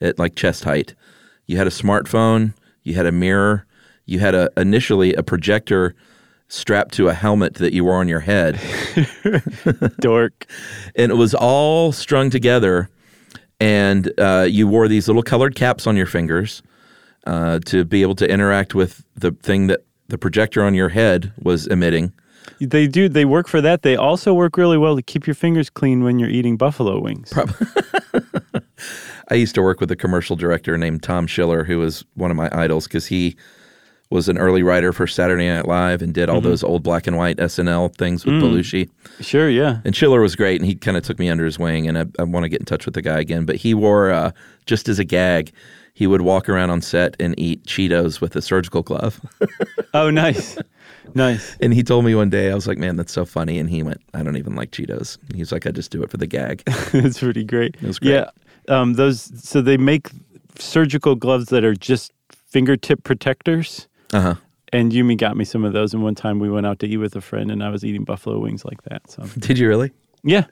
[0.00, 0.94] at like chest height.
[1.46, 3.66] You had a smartphone, you had a mirror,
[4.10, 5.94] you had a initially a projector
[6.48, 8.60] strapped to a helmet that you wore on your head.
[10.00, 10.46] Dork.
[10.96, 12.90] and it was all strung together
[13.60, 16.62] and uh, you wore these little colored caps on your fingers
[17.26, 21.32] uh, to be able to interact with the thing that the projector on your head
[21.40, 22.12] was emitting.
[22.60, 23.08] They do.
[23.08, 23.82] They work for that.
[23.82, 27.32] They also work really well to keep your fingers clean when you're eating buffalo wings.
[29.28, 32.36] I used to work with a commercial director named Tom Schiller, who was one of
[32.36, 33.36] my idols because he
[34.10, 37.16] was an early writer for Saturday Night Live and did all those old black and
[37.16, 38.90] white SNL things with Belushi.
[39.20, 39.48] Sure.
[39.48, 39.80] Yeah.
[39.84, 42.06] And Schiller was great, and he kind of took me under his wing, and I,
[42.18, 43.44] I want to get in touch with the guy again.
[43.44, 44.32] But he wore, uh,
[44.66, 45.52] just as a gag,
[45.94, 49.20] he would walk around on set and eat Cheetos with a surgical glove.
[49.92, 50.56] Oh, nice.
[51.16, 51.56] Nice.
[51.60, 53.58] and he told me one day, I was like, man, that's so funny.
[53.58, 55.18] And he went, I don't even like Cheetos.
[55.34, 56.62] He's like, I just do it for the gag.
[56.92, 57.80] That's pretty great.
[57.82, 58.12] was great.
[58.12, 58.30] Yeah.
[58.68, 59.32] Um, those.
[59.42, 60.10] So they make
[60.60, 62.12] surgical gloves that are just
[62.46, 63.88] fingertip protectors.
[64.12, 64.34] Uh huh.
[64.72, 65.92] And Yumi got me some of those.
[65.94, 68.04] And one time we went out to eat with a friend, and I was eating
[68.04, 69.10] buffalo wings like that.
[69.10, 69.90] So Did you really?
[70.22, 70.44] yeah.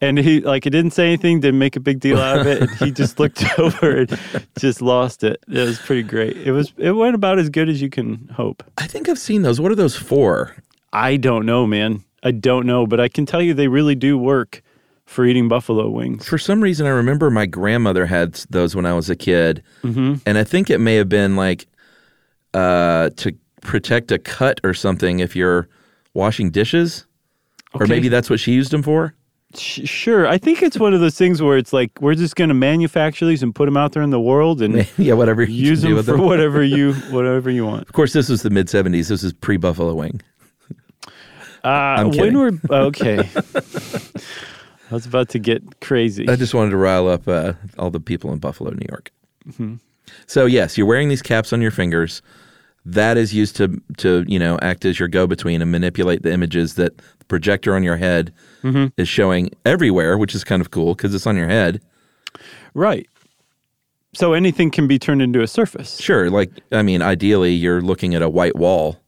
[0.00, 2.68] And he like it didn't say anything, didn't make a big deal out of it.
[2.72, 4.18] He just looked over and
[4.58, 5.42] just lost it.
[5.48, 6.36] It was pretty great.
[6.36, 6.72] It was.
[6.76, 8.62] It went about as good as you can hope.
[8.78, 9.60] I think I've seen those.
[9.60, 10.54] What are those for?
[10.92, 12.04] I don't know, man.
[12.22, 14.62] I don't know, but I can tell you they really do work
[15.06, 16.28] for eating buffalo wings.
[16.28, 20.14] For some reason, I remember my grandmother had those when I was a kid, Mm-hmm.
[20.26, 21.66] and I think it may have been like
[22.54, 25.68] uh, to protect a cut or something if you're
[26.14, 27.06] washing dishes,
[27.74, 29.14] or maybe that's what she used them for.
[29.54, 30.26] Sh- Sure.
[30.26, 33.26] I think it's one of those things where it's like we're just going to manufacture
[33.26, 35.94] these and put them out there in the world and yeah, whatever you use them
[35.96, 36.20] for them.
[36.22, 37.82] whatever you whatever you want.
[37.82, 39.08] Of course, this was the mid '70s.
[39.08, 40.20] This is pre Buffalo Wing.
[41.64, 43.18] Uh, I'm when we're okay,
[44.90, 46.28] I was about to get crazy.
[46.28, 49.12] I just wanted to rile up uh, all the people in Buffalo, New York.
[49.48, 49.74] Mm-hmm.
[50.26, 52.22] So yes, you're wearing these caps on your fingers.
[52.84, 56.32] that is used to to you know act as your go between and manipulate the
[56.32, 58.86] images that the projector on your head mm-hmm.
[58.96, 61.80] is showing everywhere, which is kind of cool because it's on your head.
[62.74, 63.08] Right.
[64.14, 65.98] So anything can be turned into a surface.
[66.00, 68.98] Sure, like I mean, ideally you're looking at a white wall.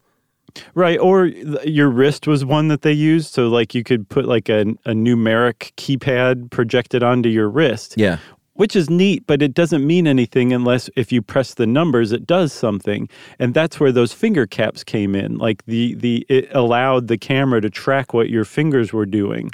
[0.74, 1.00] Right.
[1.00, 3.32] Or th- your wrist was one that they used.
[3.34, 7.94] So, like, you could put like a, a numeric keypad projected onto your wrist.
[7.96, 8.18] Yeah,
[8.54, 12.26] which is neat, but it doesn't mean anything unless if you press the numbers, it
[12.26, 13.08] does something.
[13.38, 15.38] And that's where those finger caps came in.
[15.38, 19.50] Like the the it allowed the camera to track what your fingers were doing,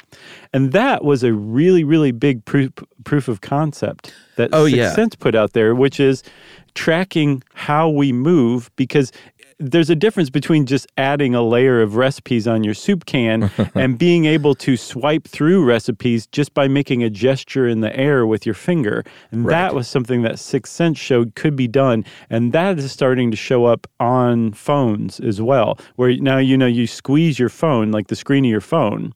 [0.53, 2.71] and that was a really really big proof
[3.03, 4.93] proof of concept that Oh, Sixth yeah.
[4.93, 6.23] Sense put out there, which is
[6.73, 9.11] tracking how we move because
[9.61, 13.97] there's a difference between just adding a layer of recipes on your soup can and
[13.97, 18.45] being able to swipe through recipes just by making a gesture in the air with
[18.45, 19.03] your finger.
[19.31, 22.03] And that was something that Sixth Sense showed could be done.
[22.29, 26.67] And that is starting to show up on phones as well, where now you know
[26.67, 29.13] you squeeze your phone, like the screen of your phone.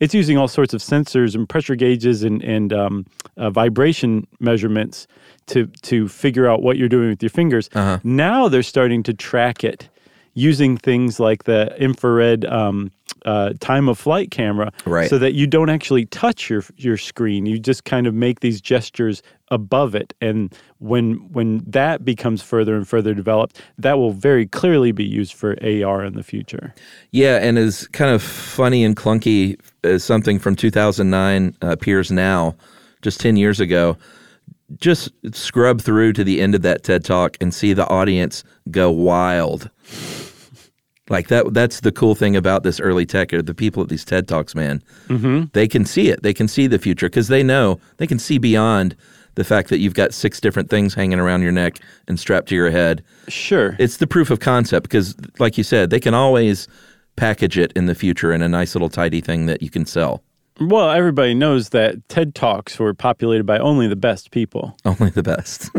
[0.00, 5.06] It's using all sorts of sensors and pressure gauges and, and um, uh, vibration measurements
[5.48, 7.68] to, to figure out what you're doing with your fingers.
[7.74, 7.98] Uh-huh.
[8.04, 9.88] Now they're starting to track it
[10.34, 12.92] using things like the infrared um,
[13.24, 15.10] uh, time of flight camera Right.
[15.10, 17.44] so that you don't actually touch your your screen.
[17.46, 20.14] You just kind of make these gestures above it.
[20.20, 25.34] And when when that becomes further and further developed, that will very clearly be used
[25.34, 26.72] for AR in the future.
[27.10, 32.54] yeah, and as kind of funny and clunky as something from 2009 uh, appears now,
[33.02, 33.96] just 10 years ago.
[34.76, 38.90] Just scrub through to the end of that TED talk and see the audience go
[38.90, 39.70] wild.
[41.08, 44.04] Like that that's the cool thing about this early tech or the people at these
[44.04, 44.82] TED Talks, man.
[45.08, 45.46] Mm-hmm.
[45.52, 46.22] They can see it.
[46.22, 48.94] They can see the future because they know they can see beyond
[49.34, 51.78] the fact that you've got six different things hanging around your neck
[52.08, 53.04] and strapped to your head.
[53.28, 53.76] Sure.
[53.78, 56.66] It's the proof of concept because, like you said, they can always
[57.16, 60.22] package it in the future in a nice little tidy thing that you can sell.
[60.60, 64.76] Well, everybody knows that TED Talks were populated by only the best people.
[64.84, 65.70] Only the best.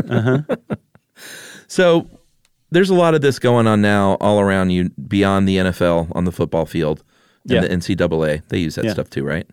[1.66, 2.08] so
[2.70, 6.24] there's a lot of this going on now all around you beyond the NFL on
[6.24, 7.02] the football field
[7.44, 7.60] and Yeah.
[7.62, 8.42] the NCAA.
[8.48, 8.92] They use that Yeah.
[8.92, 9.46] stuff too, right?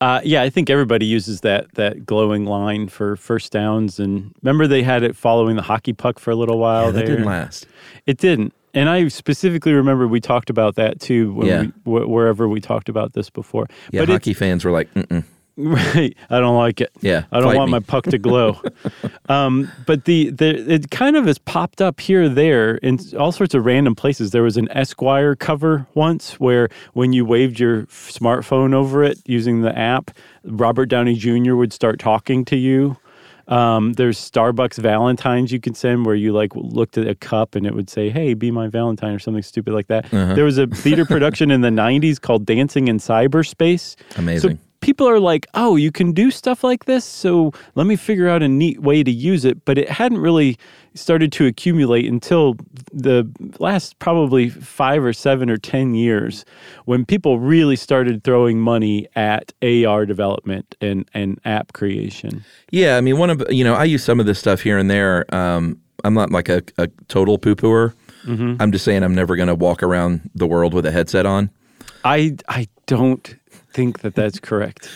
[0.00, 3.98] Uh, yeah, I think everybody uses that that glowing line for first downs.
[3.98, 6.84] And remember, they had it following the hockey puck for a little while.
[6.86, 7.16] Yeah, that there.
[7.16, 7.66] didn't last.
[8.06, 8.54] It didn't.
[8.74, 11.60] And I specifically remember we talked about that too, when Yeah.
[11.84, 13.66] we, wh- wherever we talked about this before.
[13.90, 15.24] Yeah, but hockey fans were like, Mm-mm.
[15.56, 16.14] right.
[16.30, 16.90] I don't like it.
[17.00, 17.72] Yeah, I don't want me.
[17.72, 18.60] my puck to glow.
[19.28, 23.32] um, but the, the it kind of has popped up here or there in all
[23.32, 24.30] sorts of random places.
[24.30, 29.62] There was an Esquire cover once where when you waved your smartphone over it using
[29.62, 30.12] the app,
[30.44, 31.56] Robert Downey Jr.
[31.56, 32.96] would start talking to you.
[33.48, 37.66] Um, there's Starbucks Valentines you can send where you like looked at a cup and
[37.66, 40.12] it would say, "Hey, be my Valentine" or something stupid like that.
[40.12, 40.34] Uh-huh.
[40.34, 43.96] There was a theater production in the '90s called Dancing in Cyberspace.
[44.16, 44.50] Amazing.
[44.50, 48.28] So people are like, "Oh, you can do stuff like this." So let me figure
[48.28, 49.64] out a neat way to use it.
[49.64, 50.58] But it hadn't really
[50.98, 52.56] started to accumulate until
[52.92, 56.44] the last probably five or seven or ten years,
[56.84, 62.44] when people really started throwing money at AR development and and app creation.
[62.70, 64.90] Yeah, I mean, one of you know, I use some of this stuff here and
[64.90, 65.32] there.
[65.34, 67.94] Um, I'm not like a, a total poo pooer.
[68.24, 68.56] Mm-hmm.
[68.60, 71.50] I'm just saying I'm never going to walk around the world with a headset on.
[72.04, 73.36] I I don't
[73.72, 74.88] think that that's correct.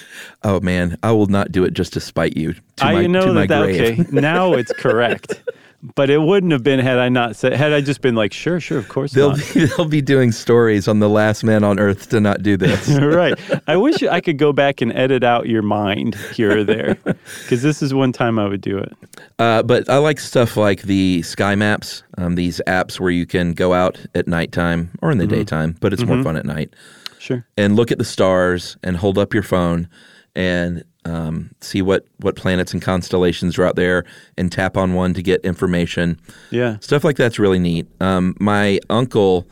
[0.42, 2.54] Oh man, I will not do it just to spite you.
[2.76, 4.00] To I my, know that, that grave.
[4.00, 4.10] okay.
[4.10, 5.42] Now it's correct.
[5.96, 8.60] But it wouldn't have been had I not said had I just been like, sure,
[8.60, 9.40] sure, of course They'll not.
[9.52, 12.88] be, they'll be doing stories on the last man on earth to not do this.
[13.00, 13.34] right.
[13.66, 17.62] I wish I could go back and edit out your mind here or there, because
[17.62, 18.92] this is one time I would do it.
[19.40, 23.52] Uh, but I like stuff like the Sky Maps, um, these apps where you can
[23.52, 25.34] go out at nighttime or in the Mm-hmm.
[25.34, 26.74] daytime, but it's more fun at night
[27.18, 27.44] Sure.
[27.56, 29.88] and look at the stars and hold up your phone
[30.34, 34.04] and um, see what, what planets and constellations are out there
[34.38, 36.18] and tap on one to get information.
[36.50, 36.78] Yeah.
[36.80, 37.86] Stuff like that's really neat.
[38.00, 39.48] Um, my uncle,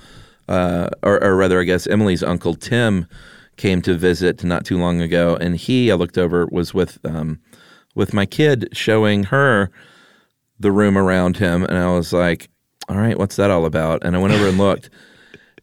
[0.48, 3.06] uh, or, or rather, I guess Emily's uncle Tim,
[3.56, 7.40] came to visit not too long ago, and he, I looked over, was with um,
[7.94, 9.70] with my kid, showing her
[10.58, 12.48] the room around him, and I was like,
[12.88, 14.88] "All right, what's that all about?" And I went over and looked,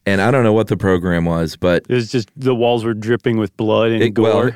[0.06, 2.93] and I don't know what the program was, but It was just the walls were
[2.93, 4.23] dripping with blood and it, gore.
[4.43, 4.51] well,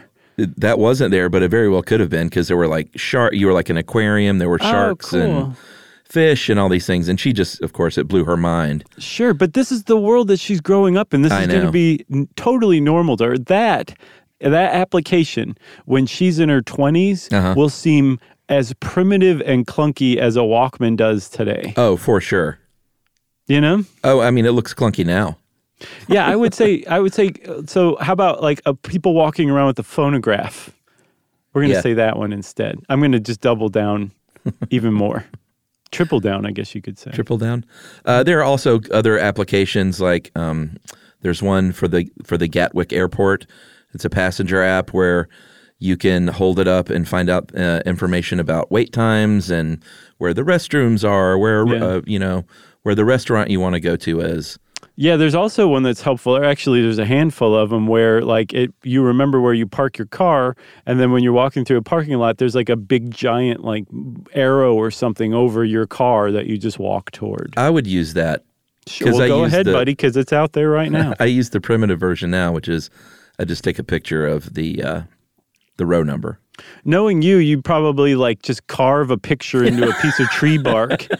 [0.58, 3.34] that wasn't there, but it very well could have been because there were like shark.
[3.34, 4.38] You were like an aquarium.
[4.40, 5.38] There were sharks Oh, cool.
[5.46, 5.56] and
[6.06, 8.84] fish and all these things, and she just, of course, it blew her mind.
[8.98, 11.22] Sure, but this is the world that she's growing up in.
[11.22, 13.38] This I is going to be totally normal to her.
[13.38, 13.98] That
[14.42, 17.54] that application when she's in her 20s Uh-huh.
[17.56, 21.74] will seem as primitive and clunky as a Walkman does today.
[21.78, 22.58] Oh, for sure.
[23.48, 23.84] You know?
[24.04, 25.38] Oh, I mean, it looks clunky now.
[26.08, 27.34] Yeah, I would say I would say
[27.66, 30.70] so how about like uh, people walking around with a phonograph?
[31.54, 31.82] We're going to Yeah.
[31.82, 32.80] say that one instead.
[32.90, 34.12] I'm going to just double down
[34.70, 35.26] even more.
[35.92, 37.12] Triple down, I guess you could say.
[37.12, 37.66] Triple down.
[38.06, 40.78] Uh, there are also other applications like um,
[41.22, 43.46] there's one for the for the Gatwick Airport.
[43.94, 45.28] It's a passenger app where
[45.80, 49.84] you can hold it up and find out uh, information about wait times and
[50.20, 51.84] where the restrooms are, where Yeah.
[51.84, 52.46] uh, you know
[52.84, 54.58] where the restaurant you want to go to is.
[54.98, 56.36] Yeah, there's also one that's helpful.
[56.36, 59.98] Or Actually, there's a handful of them where, like, it you remember where you park
[59.98, 63.10] your car, and then when you're walking through a parking lot, there's like a big
[63.12, 63.86] giant like
[64.34, 67.54] arrow or something over your car that you just walk toward.
[67.58, 68.44] I would use that.
[68.88, 71.14] Sure, well, go ahead, the- buddy, because it's out there right now.
[71.20, 72.90] I use the primitive version now, which is
[73.40, 75.02] I just take a picture of the uh,
[75.78, 76.40] the row number.
[76.86, 81.08] Knowing you, you probably like just carve a picture into a piece of tree bark.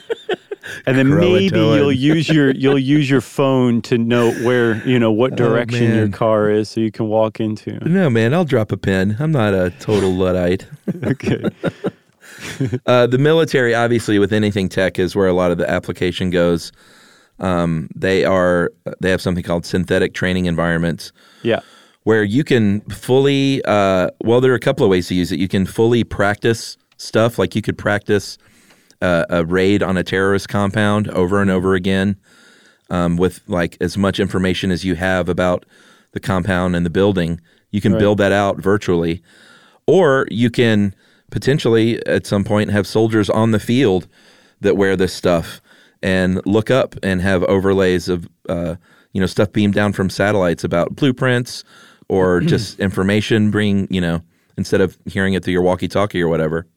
[0.86, 5.12] And then maybe you'll use your you'll use your phone to note where you know
[5.12, 6.12] what direction your Oh, man.
[6.12, 7.78] car is, so you can walk into.
[7.88, 9.16] No, man, I'll drop a pin.
[9.20, 10.66] I'm not a total luddite.
[11.04, 11.44] Okay.
[12.88, 16.72] Uh, the military, obviously, with anything tech, is where a lot of the application goes.
[17.40, 21.12] Um, they are they have something called synthetic training environments,
[21.44, 21.60] Yeah.
[22.04, 23.62] where you can fully.
[23.66, 25.40] Uh, well, there are a couple of ways to use it.
[25.40, 28.38] You can fully practice stuff, like you could practice
[29.02, 32.16] uh, a raid on a terrorist compound over and over again,
[32.90, 35.66] um, with like as much information as you have about
[36.12, 37.40] the compound and the building.
[37.72, 38.00] You can Right.
[38.00, 39.22] build that out virtually,
[39.88, 40.94] or you can
[41.32, 44.08] potentially at some point have soldiers on the field
[44.60, 45.62] that wear this stuff
[46.04, 48.76] and look up and have overlays of uh,
[49.14, 51.64] you know stuff beamed down from satellites about blueprints
[52.10, 54.22] or just information bring you know
[54.58, 56.68] instead of hearing it through your walkie-talkie or whatever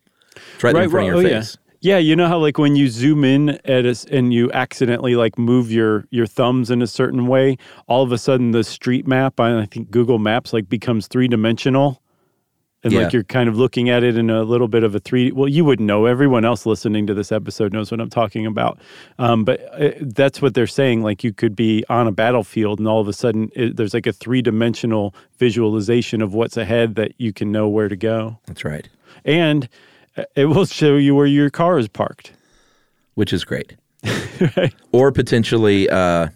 [0.54, 1.63] it's right, in front of your oh, face Yeah.
[1.84, 5.38] Yeah, you know how like when you zoom in at us and you accidentally like
[5.38, 9.38] move your your thumbs in a certain way, all of a sudden the street map
[9.38, 12.00] on I think Google Maps like becomes three dimensional.
[12.82, 13.02] And Yeah.
[13.02, 15.30] like you're kind of looking at it in a little bit of a three.
[15.30, 16.06] Well, you wouldn't know.
[16.06, 18.78] Everyone else listening to this episode knows what I'm talking about.
[19.18, 21.02] Um, but uh, that's what they're saying.
[21.02, 24.06] Like you could be on a battlefield, and all of a sudden it, there's like
[24.06, 28.64] a three dimensional visualization of what's ahead that you can know where to go, that's
[28.64, 28.88] right
[29.24, 29.68] and
[30.36, 32.32] it will show you where your car is parked.
[33.14, 33.74] which is great
[34.92, 36.28] or potentially uh,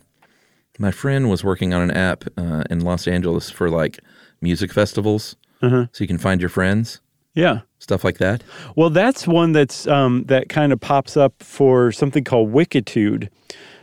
[0.78, 3.98] my friend was working on an app uh, in los angeles for like
[4.40, 5.86] music festivals Uh-huh.
[5.92, 7.00] so you can find your friends
[7.34, 7.60] Yeah.
[7.78, 8.42] stuff like that
[8.76, 13.28] Well, that's one that's um, that kind of pops up for something called Wikitude,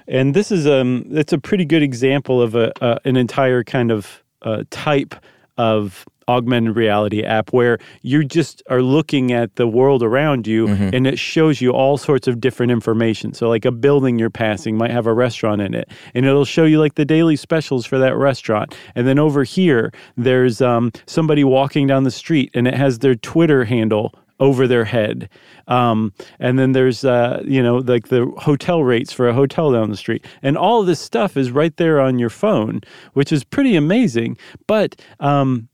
[0.08, 3.92] and this is um it's a pretty good example of a, a an entire kind
[3.92, 5.16] of uh, type
[5.58, 11.06] of augmented reality app where you just are looking at the world around you and
[11.08, 13.34] it shows you all sorts of different information.
[13.34, 16.66] So like a building you're passing might have a restaurant in it and it'll show
[16.66, 18.76] you like the daily specials for that restaurant.
[18.96, 23.16] And then over here there's um, somebody walking down the street and it has their
[23.16, 25.30] Twitter handle over their head.
[25.68, 29.90] Um, and then there's, uh, you know, like the hotel rates for a hotel down
[29.90, 30.26] the street.
[30.42, 32.82] And all of this stuff is right there on your phone,
[33.14, 34.38] which is pretty amazing.
[34.68, 35.70] But um,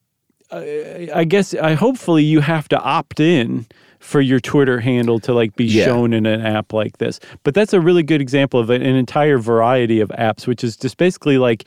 [0.51, 3.65] I, I guess I hopefully you have to opt in
[3.99, 5.85] for your Twitter handle to like be Yeah.
[5.85, 7.19] shown in an app like this.
[7.43, 10.75] But that's a really good example of an, an entire variety of apps, which is
[10.75, 11.65] just basically like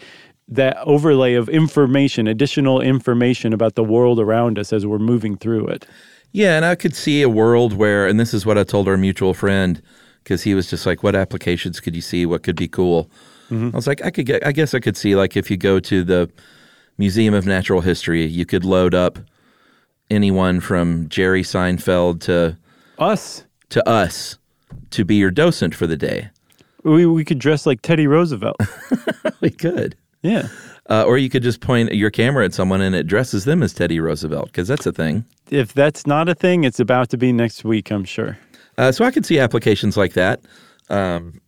[0.48, 5.66] that overlay of information, additional information about the world around us as we're moving through
[5.68, 5.86] it.
[6.32, 8.96] Yeah, and I could see a world where, and this is what I told our
[8.96, 9.80] mutual friend,
[10.24, 12.26] because he was just like, "What applications could you see?
[12.26, 13.08] What could be cool?"
[13.50, 13.70] Mm-hmm.
[13.72, 14.44] I was like, "I could get.
[14.44, 16.28] I guess I could see like if you go to the
[16.98, 19.18] Museum of Natural History, you could load up
[20.10, 22.56] anyone from Jerry Seinfeld to
[22.98, 24.38] Us, to us
[24.90, 26.30] to be your docent for the day.
[26.84, 28.56] we, we could dress like Teddy Roosevelt.
[29.40, 30.48] We could." yeah.
[30.88, 33.72] Uh, or you could just point your camera at someone and it dresses them as
[33.72, 35.24] Teddy Roosevelt, because that's a thing.
[35.50, 38.38] If that's not a thing, it's about to be next week, I'm sure.
[38.76, 40.40] Uh, so I could see applications like that.
[40.90, 41.40] Um,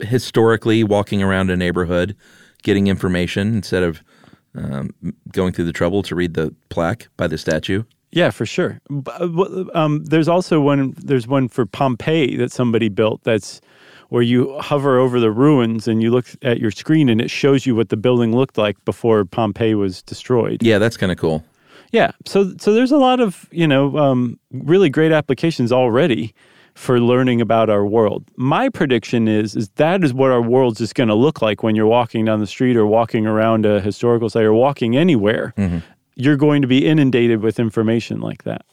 [0.00, 2.16] historically, walking around a neighborhood,
[2.62, 4.02] getting information instead of
[4.58, 4.94] um,
[5.32, 7.84] going through the trouble to read the plaque by the statue.
[8.10, 8.80] Yeah, for sure.
[9.06, 9.28] Uh,
[9.74, 10.94] Um, there's also one.
[10.96, 13.22] There's one for Pompeii that somebody built.
[13.24, 13.60] That's
[14.08, 17.66] where you hover over the ruins and you look at your screen and it shows
[17.66, 20.62] you what the building looked like before Pompeii was destroyed.
[20.62, 21.44] Yeah, that's kind of cool.
[21.92, 22.12] Yeah.
[22.26, 26.34] So so there's a lot of you know um, really great applications already
[26.78, 28.24] for learning about our world.
[28.36, 31.74] My prediction is is that is what our world's just going to look like when
[31.74, 35.52] you're walking down the street or walking around a historical site or walking anywhere.
[35.56, 35.78] Mm-hmm.
[36.14, 38.64] You're going to be inundated with information like that.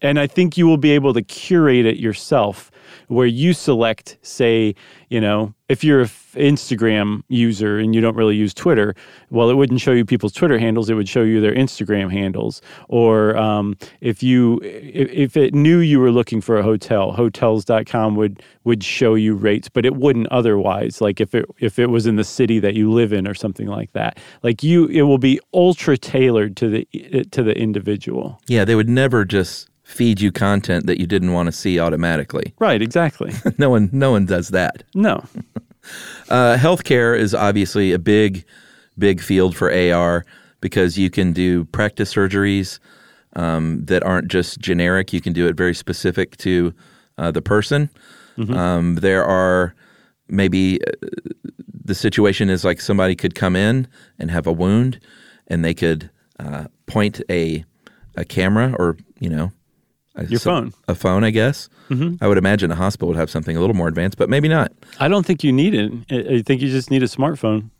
[0.00, 2.70] and I think you will be able to curate it yourself
[3.12, 4.74] where you select, say,
[5.08, 8.94] you know, if you're an Instagram user and you don't really use Twitter,
[9.30, 12.60] well, it wouldn't show you people's Twitter handles; it would show you their Instagram handles.
[12.88, 18.42] Or um, if you if, it knew you were looking for a hotel, Hotels.com would
[18.64, 21.00] would show you rates, but it wouldn't otherwise.
[21.00, 23.66] Like if it if it was in the city that you live in or something
[23.66, 24.18] like that.
[24.42, 28.40] Like you, it will be ultra tailored to the to the individual.
[28.46, 32.54] Yeah, they would never just feed you content that you didn't want to see automatically.
[32.58, 32.80] Right.
[32.82, 33.32] Exactly.
[33.58, 34.82] no one, no one does that.
[34.94, 35.24] no.
[36.28, 38.44] Uh, healthcare is obviously a big,
[38.96, 40.24] big field for AR
[40.60, 42.78] because you can do practice surgeries
[43.34, 45.12] um, that aren't just generic.
[45.12, 46.72] You can do it very specific to
[47.18, 47.90] uh, the person.
[48.38, 49.74] Um, there are
[50.28, 50.92] maybe uh,
[51.84, 53.88] the situation is like somebody could come in
[54.20, 55.00] and have a wound,
[55.48, 57.64] and they could uh, point a
[58.16, 59.50] a camera or you know
[60.28, 60.74] Your phone.
[60.88, 61.68] a phone, I guess.
[61.88, 62.22] Mm-hmm.
[62.22, 64.70] I would imagine a hospital would have something a little more advanced, but maybe not.
[65.00, 65.92] I don't think you need it.
[66.10, 67.70] I think you just need a smartphone.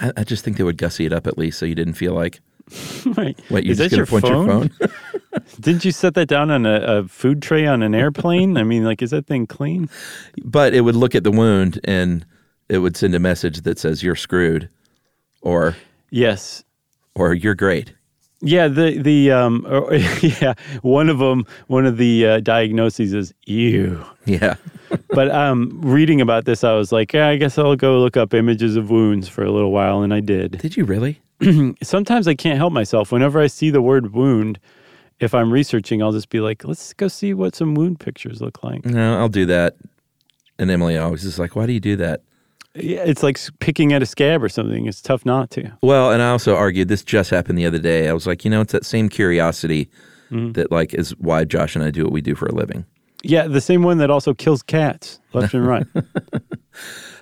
[0.00, 2.12] I, I just think they would gussy it up at least so you didn't feel
[2.14, 2.40] like
[3.16, 3.38] Right.
[3.48, 4.70] what you're Is just that going to point your phone.
[5.60, 8.56] Didn't you set that down on a, a food tray on an airplane?
[8.56, 9.88] I mean, like, is that thing clean?
[10.44, 12.26] but it would look at the wound and
[12.68, 14.68] it would send a message that says you're screwed
[15.40, 15.76] or
[16.10, 16.62] Yes.
[17.14, 17.94] or you're great.
[18.40, 18.68] Yeah.
[18.68, 24.04] The the um or, yeah one of them one of the uh, diagnoses is ew.
[24.24, 24.56] Yeah.
[25.10, 28.32] But um, reading about this, I was like, yeah, I guess I'll go look up
[28.32, 30.58] images of wounds for a little while, and I did.
[30.58, 31.20] Did you really?
[31.82, 33.12] Sometimes I can't help myself.
[33.12, 34.58] Whenever I see the word wound,
[35.20, 38.62] if I'm researching, I'll just be like, let's go see what some wound pictures look
[38.62, 38.84] like.
[38.86, 39.76] No, I'll do that.
[40.58, 42.22] And Emily always is like, why do you do that?
[42.80, 44.86] Yeah, it's like picking at a scab or something.
[44.86, 45.72] It's tough not to.
[45.82, 48.08] Well, and I also argued this just happened the other day.
[48.08, 49.90] I was like, you know, it's that same curiosity
[50.30, 52.84] that like is why Josh and I do what we do for a living.
[53.22, 55.86] Yeah, the same one that also kills cats left and right.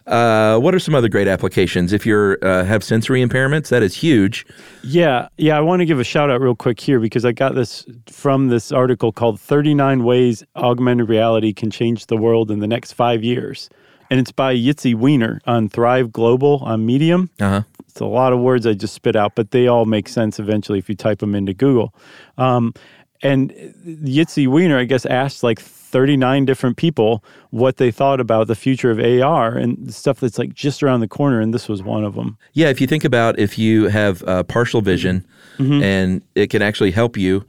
[0.07, 1.93] Uh, what are some other great applications?
[1.93, 4.47] If you uh, have sensory impairments, that is huge.
[4.85, 5.57] Yeah, yeah.
[5.57, 8.47] I want to give a shout out real quick here because I got this from
[8.47, 13.25] this article called 39 Ways Augmented Reality Can Change the World in the Next Five
[13.25, 13.69] Years.
[14.11, 17.31] And it's by Yitzi Weiner on Thrive Global on Medium.
[17.41, 17.63] Uh huh.
[17.89, 20.79] It's a lot of words I just spit out, but they all make sense eventually
[20.79, 21.95] if you type them into Google.
[22.37, 22.75] Um,
[23.23, 23.51] and
[23.87, 28.91] Yitzi Weiner, I guess, asked like 39 different people what they thought about the future
[28.91, 31.41] of AR and stuff that's like just around the corner.
[31.41, 32.37] And this was one of them.
[32.53, 35.27] Yeah, if you think about if you have uh, partial vision
[35.59, 37.43] and it can actually help you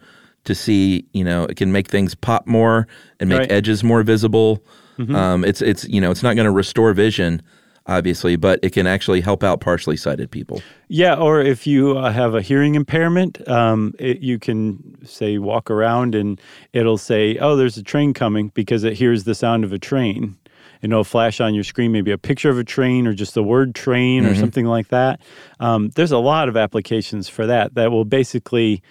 [0.45, 2.87] to see, you know, it can make things pop more
[3.19, 3.51] and make Right.
[3.51, 4.63] edges more visible.
[5.15, 7.41] Um, it's it's you know it's not going to restore vision,
[7.85, 10.61] obviously, but it can actually help out partially sighted people.
[10.87, 15.69] Yeah, or if you uh, have a hearing impairment, um, it, you can say walk
[15.71, 16.39] around and
[16.73, 20.37] it'll say, "Oh, there's a train coming," because it hears the sound of a train.
[20.83, 23.41] And it'll flash on your screen, maybe a picture of a train or just the
[23.41, 25.19] word train or something like that.
[25.59, 28.83] Um, there's a lot of applications for that that will basically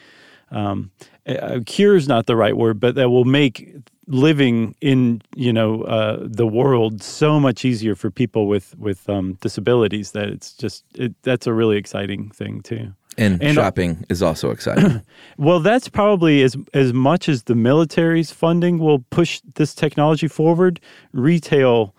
[0.50, 0.90] um,
[1.26, 3.76] uh, cure is not the right word, but that will make
[4.08, 9.34] living in you know uh, the world so much easier for people with with um,
[9.40, 12.92] disabilities that it's just it, that's a really exciting thing too.
[13.18, 15.00] And, And- uh, shopping is also exciting.
[15.38, 20.80] Well, that's probably as as much as the military's funding will push this technology forward.
[21.12, 21.94] Retail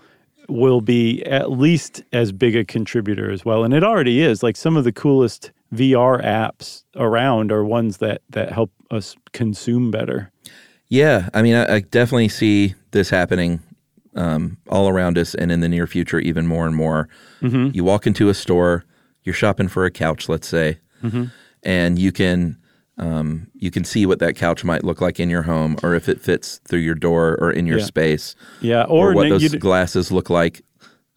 [0.49, 4.41] will be at least as big a contributor as well, and it already is.
[4.43, 9.91] Like some of the coolest VR apps around are ones that that help us consume
[9.91, 10.32] better.
[10.89, 13.61] Yeah, I mean, I, I definitely see this happening
[14.15, 17.07] um, all around us, and in the near future, even more and more.
[17.41, 18.83] You walk into a store,
[19.23, 20.79] you're shopping for a couch, let's say,
[21.63, 22.57] and you can
[22.97, 26.09] um, you can see what that couch might look like in your home, or if
[26.09, 27.85] it fits through your door or in your Yeah.
[27.85, 30.61] space, Yeah, or, or, what those glasses look like.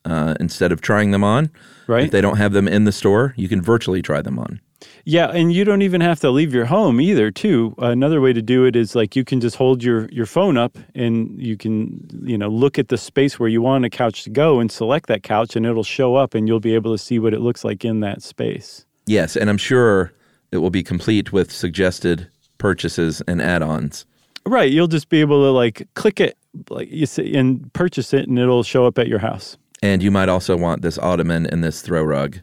[0.02, 1.50] Uh, instead of trying them on,
[1.86, 2.04] Right.
[2.04, 4.60] If they don't have them in the store, you can virtually try them on.
[5.04, 7.30] Yeah, and you don't even have to leave your home either.
[7.30, 7.74] Too.
[7.78, 10.78] Another way to do it is like you can just hold your your phone up
[10.94, 14.30] and you can you know look at the space where you want a couch to
[14.30, 17.18] go and select that couch and it'll show up and you'll be able to see
[17.18, 18.86] what it looks like in that space.
[19.06, 20.12] Yes, and I'm sure
[20.52, 22.28] it will be complete with suggested
[22.58, 24.04] purchases and add-ons.
[24.46, 26.36] Right, you'll just be able to like click it
[26.68, 29.56] like you say and purchase it and it'll show up at your house.
[29.82, 32.38] And you might also want this ottoman and this throw rug.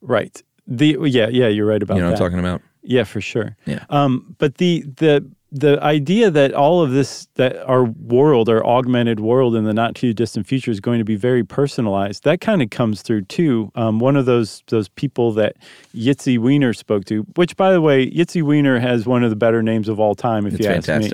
[0.00, 0.42] Right.
[0.66, 1.98] The yeah yeah you're right about that.
[1.98, 2.20] You know that.
[2.20, 2.62] what I'm talking about?
[2.82, 3.56] Yeah, for sure.
[3.66, 3.84] Yeah.
[3.90, 9.20] Um, but the the the idea that all of this that our world our augmented
[9.20, 12.62] world in the not too distant future is going to be very personalized that kind
[12.62, 15.56] of comes through too um, one of those those people that
[15.94, 19.62] Yitzi Weiner spoke to which by the way Yitzi Weiner has one of the better
[19.62, 21.12] names of all time if It's you ask me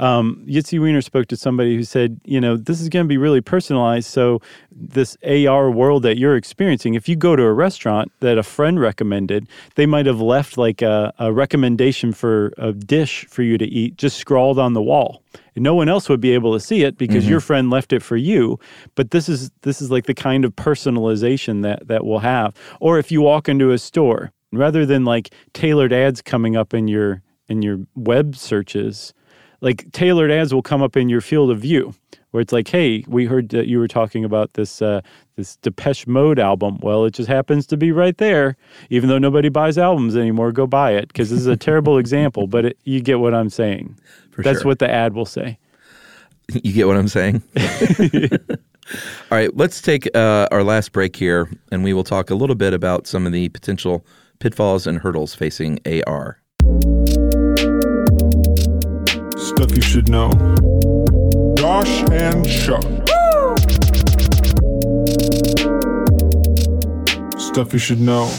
[0.00, 3.18] um, Yitzi Weiner spoke to somebody who said, you know, this is going to be
[3.18, 4.08] really personalized.
[4.08, 4.40] So,
[4.72, 8.80] this AR world that you're experiencing, if you go to a restaurant that a friend
[8.80, 13.66] recommended, they might have left like a, a recommendation for a dish for you to
[13.66, 15.22] eat just scrawled on the wall.
[15.54, 18.02] And no one else would be able to see it because your friend left it
[18.02, 18.58] for you.
[18.94, 22.54] But this is this is like the kind of personalization that that we'll have.
[22.80, 26.88] Or if you walk into a store, rather than like tailored ads coming up in
[26.88, 29.12] your in your web searches,
[29.60, 31.94] like tailored ads will come up in your field of view
[32.30, 35.00] where it's like hey we heard that you were talking about this uh,
[35.36, 38.56] this depeche mode album well it just happens to be right there
[38.88, 42.46] even though nobody buys albums anymore go buy it because this is a terrible example
[42.46, 43.96] but it, you get what i'm saying
[44.30, 44.68] For that's sure.
[44.68, 45.58] what the ad will say
[46.64, 47.42] You get what I'm saying?
[49.30, 52.56] All right, let's take uh, our last break here, and we will talk a little
[52.56, 54.04] bit about some of the potential
[54.40, 56.40] pitfalls and hurdles facing AR.
[59.60, 60.30] Stuff you should know.
[61.58, 62.82] Josh and Chuck.
[67.38, 68.32] Stuff you should know.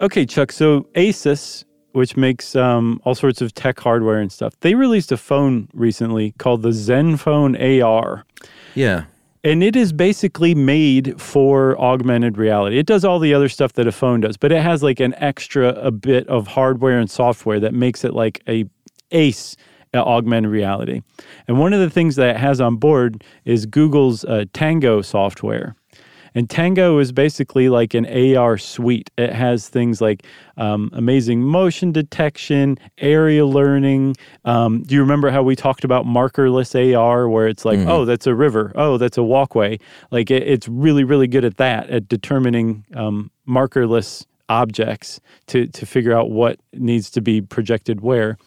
[0.00, 0.50] Okay, Chuck.
[0.50, 1.66] So Asus,
[1.96, 6.32] which makes um, all sorts of tech hardware and stuff, they released a phone recently
[6.32, 8.26] called the Zenfone AR.
[8.74, 9.04] Yeah,
[9.42, 12.78] And it is basically made for augmented reality.
[12.78, 15.14] It does all the other stuff that a phone does, but it has like an
[15.14, 18.66] extra a bit of hardware and software that makes it like a
[19.10, 19.56] ace
[19.94, 21.00] at augmented reality.
[21.48, 25.74] And one of the things that it has on board is Google's uh, Tango software.
[26.36, 28.04] And Tango is basically like an
[28.36, 29.10] AR suite.
[29.16, 30.26] It has things like
[30.58, 34.16] um, amazing motion detection, area learning.
[34.44, 38.26] Um, do you remember how we talked about markerless AR, where it's like, oh, that's
[38.26, 39.78] a river, oh, that's a walkway?
[40.10, 45.86] Like it, it's really, really good at that, at determining um, markerless objects to to
[45.86, 48.38] figure out what needs to be projected where.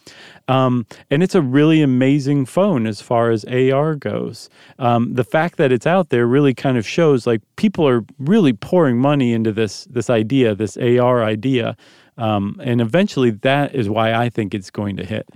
[0.48, 4.48] Um, and it's a really amazing phone as far as AR goes.
[4.78, 8.52] Um, the fact that it's out there really kind of shows like people are really
[8.52, 11.76] pouring money into this this idea, this AR idea.
[12.18, 15.26] Um, and eventually, that is why I think it's going to hit.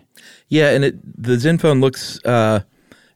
[0.49, 2.23] yeah, and it the Zenfone looks.
[2.25, 2.61] Uh,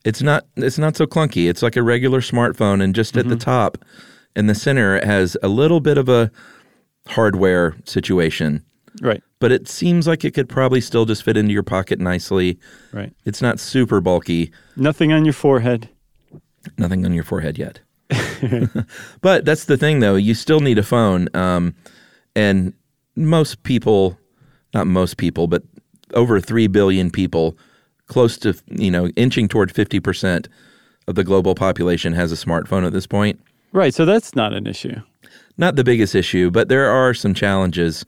[0.05, 0.47] it's not.
[0.57, 1.51] It's not so clunky.
[1.51, 3.77] It's like a regular smartphone, and just at the top,
[4.35, 6.31] in the center, it has a little bit of a
[7.09, 8.65] hardware situation.
[9.01, 12.59] Right, But it seems like it could probably still just fit into your pocket nicely.
[12.93, 13.13] right.
[13.25, 14.51] It's not super bulky.
[14.77, 15.89] Nothing on your forehead.
[16.79, 17.79] Nothing on your forehead yet.
[19.21, 20.17] but that's the thing, though.
[20.17, 21.29] You still need a phone.
[21.35, 21.75] Um,
[22.35, 22.73] and
[23.15, 24.19] most people,
[24.75, 25.63] not most people, but
[26.15, 27.57] over 3 billion people,
[28.09, 30.49] close to, you know, inching toward 50%
[31.07, 33.41] of the global population has a smartphone at this point.
[33.73, 34.97] Right, so that's not an issue.
[35.59, 38.05] Not the biggest issue, but there are some challenges.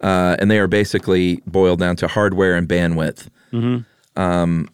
[0.00, 3.28] Uh, and they are basically boiled down to hardware and bandwidth.
[4.16, 4.68] Um,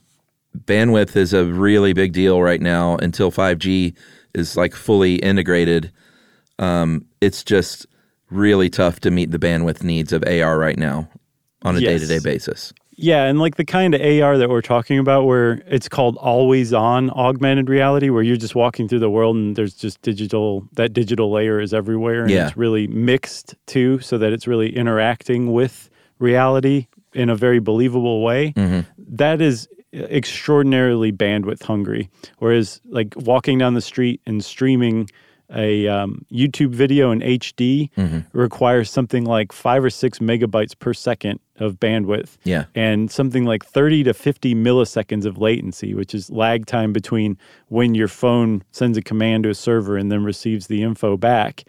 [0.57, 3.95] bandwidth is a really big deal right now until 5G
[4.35, 5.93] is like fully integrated.
[6.59, 7.87] Um, it's just
[8.31, 11.09] really tough to meet the bandwidth needs of AR right now
[11.62, 12.73] on a day to day basis.
[13.01, 16.72] Yeah, and like the kind of AR that we're talking about, where it's called always
[16.72, 20.92] on augmented reality, where you're just walking through the world and there's just digital, that
[20.92, 22.22] digital layer is everywhere.
[22.22, 22.49] And Yeah.
[22.49, 25.88] it's really mixed too, so that it's really interacting with
[26.18, 28.53] reality in a very believable way.
[28.99, 32.11] That is extraordinarily bandwidth hungry.
[32.38, 35.09] Whereas, like walking down the street and streaming
[35.55, 37.90] a um, YouTube video in HD
[38.34, 42.64] requires something like five or six megabytes per second of bandwidth Yeah.
[42.74, 47.36] and something like 30 to 50 milliseconds of latency, which is lag time between
[47.68, 51.64] when your phone sends a command to a server and then receives the info back.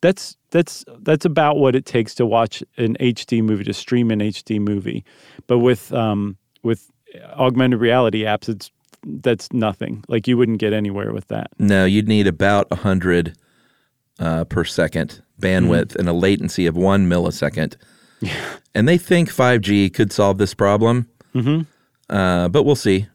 [0.00, 4.18] That's that's that's about what it takes to watch an HD movie to stream an
[4.20, 5.04] HD movie,
[5.46, 6.90] but with um, with
[7.36, 8.70] augmented reality apps, it's
[9.04, 10.04] that's nothing.
[10.08, 11.50] Like you wouldn't get anywhere with that.
[11.58, 13.36] No, you'd need about 100
[14.18, 17.76] uh, per second bandwidth and a latency of one millisecond.
[18.74, 21.62] And they think 5G could solve this problem, mm-hmm.
[22.08, 23.06] uh, but we'll see.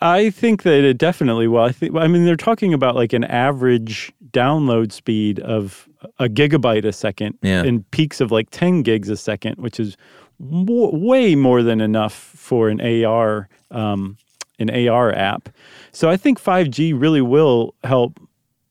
[0.00, 1.62] I think that it definitely will.
[1.62, 1.94] I think.
[1.94, 7.38] I mean, they're talking about like an average download speed of a gigabyte a second,
[7.42, 7.62] Yeah.
[7.62, 9.96] and peaks of like ten gigs a second, which is
[10.40, 14.16] w- way more than enough for an AR um,
[14.58, 15.48] an AR app.
[15.92, 18.18] So I think 5G really will help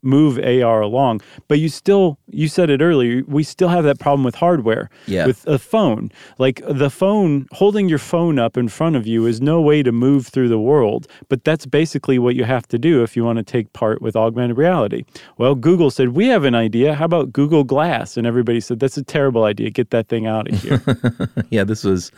[0.06, 1.22] move AR along.
[1.48, 4.90] But you still, you said it earlier, we still have that problem with hardware.
[5.08, 5.26] Yeah.
[5.26, 6.12] With a phone.
[6.38, 9.92] Like the phone, holding your phone up in front of you is no way to
[9.92, 11.08] move through the world.
[11.28, 14.16] But that's basically what you have to do if you want to take part with
[14.16, 15.04] augmented reality.
[15.38, 16.94] Well, Google said, We have an idea.
[16.94, 18.18] How about Google Glass?
[18.18, 19.70] And everybody said, That's a terrible idea.
[19.72, 20.82] Get that thing out of here.
[21.50, 22.12] Yeah, this was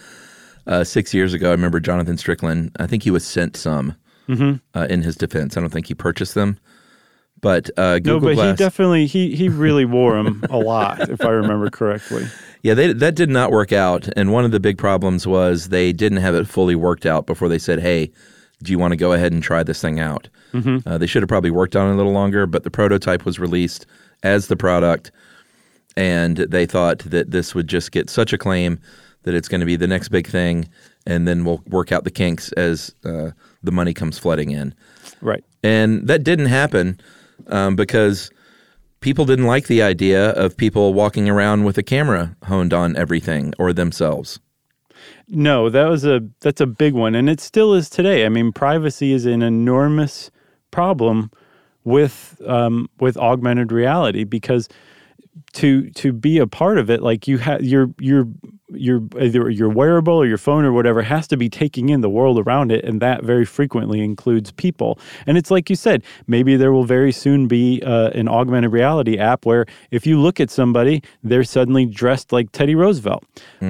[0.67, 1.49] uh, six years ago.
[1.49, 2.71] I remember Jonathan Strickland.
[2.79, 3.95] I think he was sent some
[4.27, 4.55] Mm-hmm.
[4.77, 5.55] uh, in his defense.
[5.55, 6.59] I don't think he purchased them,
[7.41, 8.57] but uh, no, but Glass.
[8.57, 12.25] he definitely he he really wore them a lot, if I remember correctly.
[12.63, 14.09] yeah, they, that did not work out.
[14.15, 17.49] And one of the big problems was they didn't have it fully worked out before
[17.49, 18.11] they said, "Hey,
[18.63, 20.87] do you want to go ahead and try this thing out?" Mm-hmm.
[20.87, 23.39] Uh, they should have probably worked on it a little longer, but the prototype was
[23.39, 23.85] released
[24.23, 25.11] as the product,
[25.95, 28.79] and they thought that this would just get such acclaim
[29.23, 30.67] that it's going to be the next big thing,
[31.05, 33.31] and then we'll work out the kinks as uh,
[33.61, 34.73] the money comes flooding in.
[35.21, 35.43] Right.
[35.63, 36.99] And that didn't happen
[37.47, 38.31] um, because
[38.99, 43.53] people didn't like the idea of people walking around with a camera honed on everything
[43.59, 44.39] or themselves.
[45.29, 48.25] No, that was a that's a big one, and it still is today.
[48.25, 50.31] I mean, privacy is an enormous
[50.71, 51.31] problem
[51.83, 54.69] with um, with augmented reality because
[55.53, 58.27] to to be a part of it, like you have your your
[58.69, 62.09] your either your wearable or your phone or whatever has to be taking in the
[62.09, 64.99] world around it, and that very frequently includes people.
[65.25, 69.17] And it's like you said, maybe there will very soon be uh, an augmented reality
[69.17, 73.23] app where if you look at somebody, they're suddenly dressed like Teddy Roosevelt.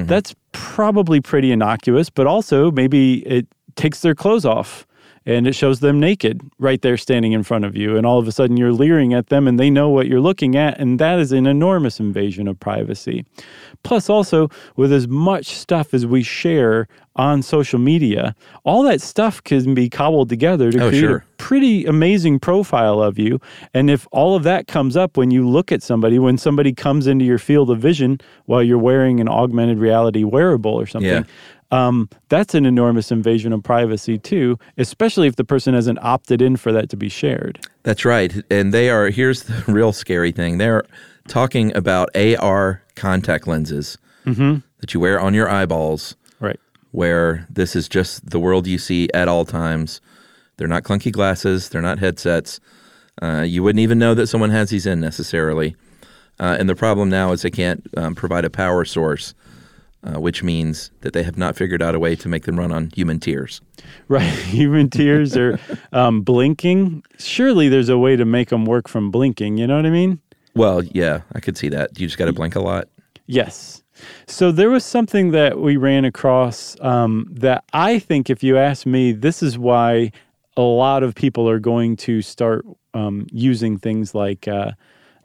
[0.06, 4.88] That's probably pretty innocuous, but also maybe it takes their clothes off
[5.28, 7.98] and it shows them naked right there standing in front of you.
[7.98, 10.56] And all of a sudden you're leering at them and they know what you're looking
[10.56, 10.80] at.
[10.80, 13.26] And that is an enormous invasion of privacy.
[13.84, 16.88] Plus, also, with as much stuff as we share
[17.18, 21.18] on social media, all that stuff can be cobbled together to Oh, create sure.
[21.18, 23.40] a pretty amazing profile of you.
[23.74, 27.08] And if all of that comes up when you look at somebody, when somebody comes
[27.08, 31.10] into your field of vision while you're wearing an augmented reality wearable or something,
[31.72, 31.88] Yeah.
[31.88, 36.56] um, that's an enormous invasion of privacy too, especially if the person hasn't opted in
[36.58, 37.60] for that to be shared.
[37.84, 38.34] That's right.
[38.52, 40.84] And they are, here's the real scary thing they're
[41.28, 46.16] talking about AR contact lenses that you wear on your eyeballs.
[46.92, 50.02] Where this is just the world you see at all times.
[50.58, 52.60] They're not clunky glasses, they're not headsets.
[53.22, 55.76] Uh, you wouldn't even know that someone has these in necessarily.
[56.40, 59.34] Uh, and the problem now is they can't um, provide a power source,
[60.04, 62.72] uh, which means that they have not figured out a way to make them run
[62.72, 63.62] on human tears.
[64.10, 64.24] Right.
[64.24, 65.60] Human tears or
[65.92, 67.04] um, blinking.
[67.20, 69.58] Surely there's a way to make them work from blinking.
[69.58, 70.22] You know what I mean?
[70.56, 72.00] Well, yeah, I could see that.
[72.00, 72.88] You just got to blink a lot.
[73.28, 73.84] Yes.
[74.28, 78.86] So there was something that we ran across um, that I think, if you ask
[78.86, 80.12] me, this is why
[80.56, 84.72] a lot of people are going to start um, using things like uh,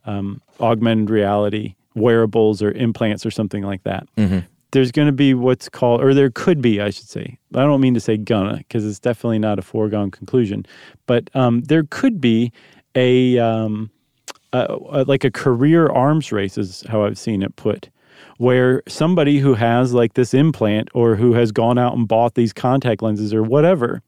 [0.05, 4.07] um, augmented reality wearables or implants or something like that.
[4.73, 7.39] There's going to be what's called, or there could be, I should say.
[7.55, 10.65] I don't mean to say gonna, because it's definitely not a foregone conclusion,
[11.07, 12.53] but um, there could be
[12.95, 13.91] a um,
[14.55, 17.91] uh, like a career arms race is how I've seen it put,
[18.39, 22.53] where somebody who has like this implant or who has gone out and bought these
[22.53, 24.03] contact lenses or whatever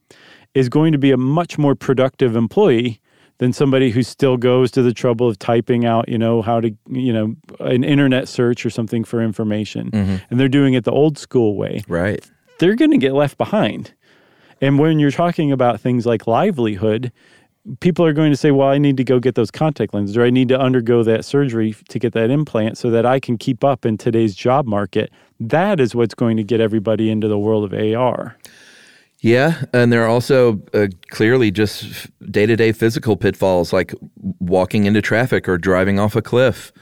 [0.54, 3.00] is going to be a much more productive employee
[3.38, 6.70] than somebody who still goes to the trouble of typing out, you know, how to,
[6.88, 9.90] you know, an internet search or something for information.
[9.90, 10.16] Mm-hmm.
[10.30, 12.24] And they're doing it the old school way Right.
[12.60, 13.92] they're going to get left behind.
[14.60, 17.10] And when you're talking about things like livelihood,
[17.80, 20.24] people are going to say, well, I need to go get those contact lenses or
[20.24, 23.64] I need to undergo that surgery to get that implant so that I can keep
[23.64, 25.10] up in today's job market.
[25.40, 28.36] That is what's going to get everybody into the world of AR.
[29.20, 33.94] Yeah, and there are also uh, clearly just day to day physical pitfalls like
[34.38, 36.72] walking into traffic or driving off a cliff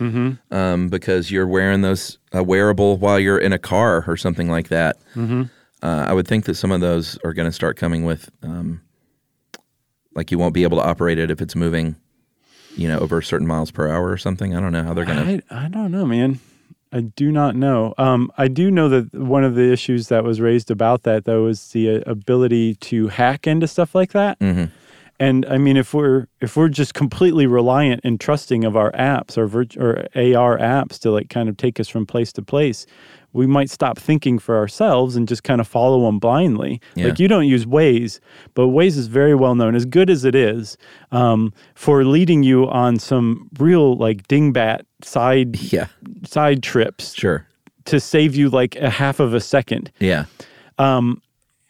[0.51, 4.69] um, because you're wearing those a wearable while you're in a car or something like
[4.71, 4.97] that.
[5.85, 8.81] Uh, I would think that some of those are going to start coming with, um,
[10.15, 11.97] like you won't be able to operate it if it's moving,
[12.77, 14.55] you know, over certain miles per hour or something.
[14.57, 15.45] I don't know how they're going to.
[15.55, 16.41] I, I don't know, man.
[16.93, 17.95] I do not know.
[17.97, 21.47] Um, I do know that one of the issues that was raised about that, though,
[21.47, 24.37] is the uh, ability to hack into stuff like that.
[25.19, 29.39] And I mean, if we're if we're just completely reliant and trusting of our apps
[29.39, 32.87] or virt- or AR apps to like kind of take us from place to place,
[33.33, 36.81] we might stop thinking for ourselves and just kind of follow them blindly.
[36.95, 37.07] Yeah.
[37.07, 38.21] Like you don't use Waze,
[38.55, 40.77] but Waze is very well known, as good as it is,
[41.13, 45.87] um, for leading you on some real like dingbat side Yeah,
[46.25, 47.47] side trips sure.
[47.87, 49.91] to save you like a half of a second.
[49.99, 50.27] Yeah.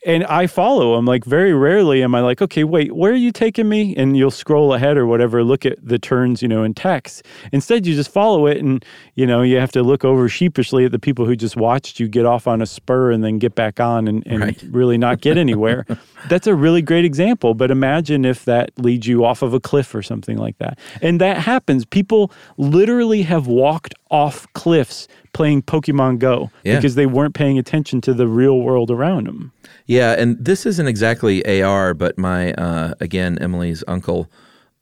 [0.04, 1.04] And I follow them.
[1.04, 3.94] Like very rarely am I like, okay, wait, where are you taking me?
[3.96, 7.24] And you'll scroll ahead or whatever, look at the turns, you know, in text.
[7.52, 8.84] Instead, you just follow it, and
[9.14, 12.08] you know, you have to look over sheepishly at the people who just watched you
[12.08, 14.62] get off on a spur and then get back on and, and Right.
[14.70, 15.86] really not get anywhere.
[16.28, 17.54] That's a really great example.
[17.54, 20.78] But imagine if that leads you off of a cliff or something like that.
[21.00, 21.84] And that happens.
[21.84, 26.76] People literally have walked off cliffs playing Pokemon Go Yeah.
[26.76, 29.52] because they weren't paying attention to the real world around them.
[29.86, 34.30] Yeah, and this isn't exactly AR, but my uh, again Emily's uncle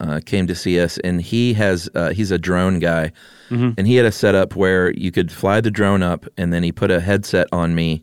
[0.01, 3.13] uh, came to see us, and he has uh, he's a drone guy,
[3.51, 6.71] and he had a setup where you could fly the drone up, and then he
[6.73, 8.03] put a headset on me,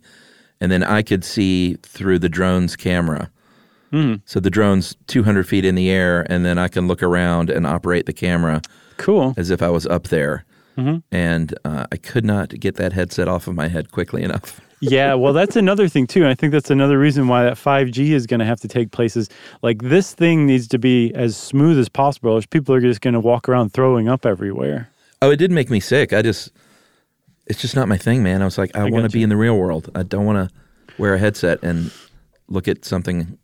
[0.61, 3.29] and then I could see through the drone's camera.
[4.25, 7.65] So the drone's 200 feet in the air, and then I can look around and
[7.65, 8.61] operate the camera
[8.97, 9.33] Cool.
[9.37, 10.45] as if I was up there.
[11.11, 14.61] And uh, I could not get that headset off of my head quickly enough.
[14.81, 16.21] yeah, well, that's another thing too.
[16.21, 18.91] And I think that's another reason why that 5G is going to have to take
[18.91, 19.29] places.
[19.61, 23.15] Like this thing needs to be as smooth as possible, or people are just going
[23.15, 24.89] to walk around throwing up everywhere.
[25.21, 26.13] Oh, it did make me sick.
[26.13, 26.51] I just,
[27.47, 28.41] it's just not my thing, man.
[28.43, 29.89] I was like, I, want to be in the real world.
[29.95, 30.55] I don't want to
[30.99, 31.91] wear a headset and
[32.47, 33.37] look at something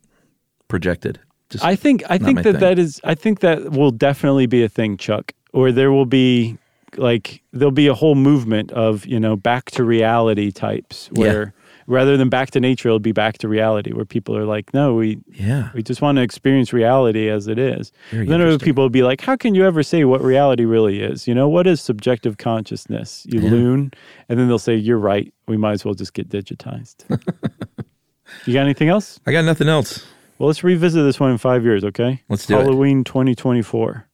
[0.68, 1.20] projected.
[1.50, 2.60] Just, I think I think that thing.
[2.60, 5.34] that is I think that will definitely be a thing, Chuck.
[5.52, 6.58] Or there will be
[6.98, 11.20] like there'll be a whole movement of you know back to reality types Yeah.
[11.20, 11.54] where
[11.86, 14.94] rather than back to nature, it'll be back to reality where people are like, no,
[14.96, 17.92] we yeah, we just want to experience reality as it is.
[18.12, 21.02] Very then other people will be like, how can you ever say what reality really
[21.02, 21.28] is?
[21.28, 23.26] You know, what is subjective consciousness?
[23.30, 23.52] You Yeah.
[23.52, 23.92] loon,
[24.30, 25.34] and then they'll say, you're right.
[25.48, 27.04] We might as well just get digitized.
[28.46, 29.20] you got anything else?
[29.26, 30.06] I got nothing else.
[30.40, 32.22] Well, let's revisit this one in five years, okay?
[32.30, 32.64] Let's do it.
[32.64, 34.08] Halloween 2024.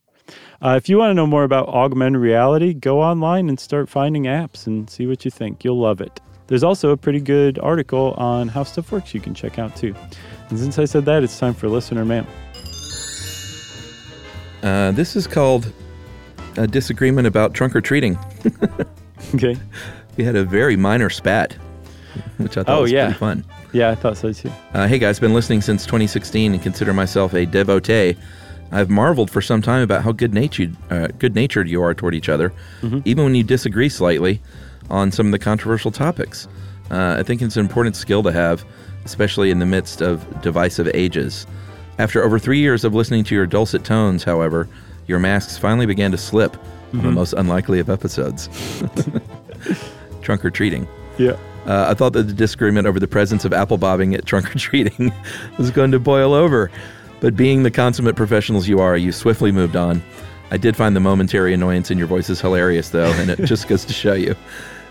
[0.61, 4.23] Uh, if you want to know more about augmented reality, go online and start finding
[4.23, 5.63] apps and see what you think.
[5.63, 6.19] You'll love it.
[6.47, 9.95] There's also a pretty good article on how stuff works you can check out too.
[10.49, 12.25] And since I said that, it's time for listener mail.
[14.63, 15.71] Uh, this is called
[16.57, 18.17] a disagreement about trunk or treating.
[19.35, 19.55] Okay.
[20.17, 21.53] We had a very minor spat,
[22.37, 23.05] which I thought Oh, was yeah.
[23.07, 23.45] pretty fun.
[23.73, 24.49] Yeah, I thought so too.
[24.73, 28.15] Uh, hey guys, been listening since 2016 and consider myself a devotee.
[28.71, 32.13] I've marveled for some time about how good natured, uh, good natured you are toward
[32.15, 32.53] each other,
[33.05, 34.41] even when you disagree slightly
[34.89, 36.47] on some of the controversial topics.
[36.91, 38.63] Uh, I think it's an important skill to have,
[39.05, 41.45] especially in the midst of divisive ages.
[41.97, 44.67] After over three years of listening to your dulcet tones, however,
[45.07, 46.55] your masks finally began to slip
[46.93, 48.49] on the most unlikely of episodes.
[50.21, 50.87] Trunk or treating.
[51.17, 51.37] Yeah.
[51.65, 54.57] Uh, I thought that the disagreement over the presence of apple bobbing at trunk or
[54.57, 55.13] treating
[55.57, 56.71] was going to boil over.
[57.19, 60.01] But being the consummate professionals you are, you swiftly moved on.
[60.51, 63.85] I did find the momentary annoyance in your voices hilarious, though, and it just goes
[63.85, 64.35] to show you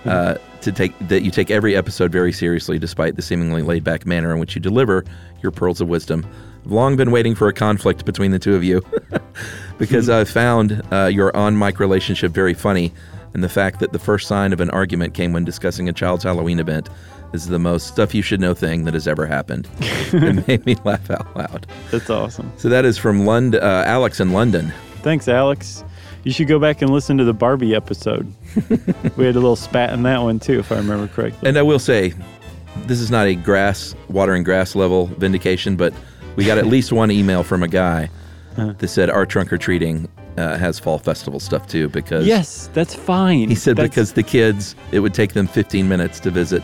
[0.05, 4.33] uh, to take that you take every episode very seriously, despite the seemingly laid-back manner
[4.33, 5.05] in which you deliver
[5.43, 6.27] your pearls of wisdom.
[6.65, 8.83] I've long been waiting for a conflict between the two of you,
[9.79, 12.93] because I've found uh, your on-mic relationship very funny,
[13.35, 16.25] and the fact that the first sign of an argument came when discussing a child's
[16.25, 16.89] Halloween event
[17.33, 19.69] is the most stuff you should know thing that has ever happened.
[19.81, 21.67] it made me laugh out loud.
[21.91, 22.51] That's awesome.
[22.57, 24.73] So that is from Lond- uh, Alex in London.
[25.03, 25.85] Thanks, Alex.
[26.25, 28.33] You should go back and listen to the Barbie episode.
[29.17, 31.49] we had a little spat in that one too, if I remember correctly.
[31.49, 32.13] And I will say,
[32.87, 35.93] this is not a grass, water and grass level vindication, but
[36.37, 38.11] we got at least one email from a guy
[38.57, 42.93] that said our trunk or treating uh, has fall festival stuff too because Yes, that's
[42.95, 43.49] fine.
[43.49, 46.63] he said That's- because the kids it would take them 15 minutes to visit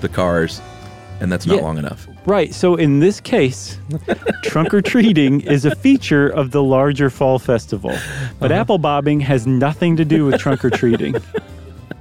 [0.00, 0.60] the cars
[1.20, 1.62] and that's not Yeah.
[1.62, 2.06] long enough.
[2.26, 2.52] Right.
[2.52, 3.78] So in this case,
[4.42, 7.92] trunk or treating is a feature of the larger fall festival,
[8.40, 8.60] but Uh-huh.
[8.60, 11.14] apple bobbing has nothing to do with trunk or treating.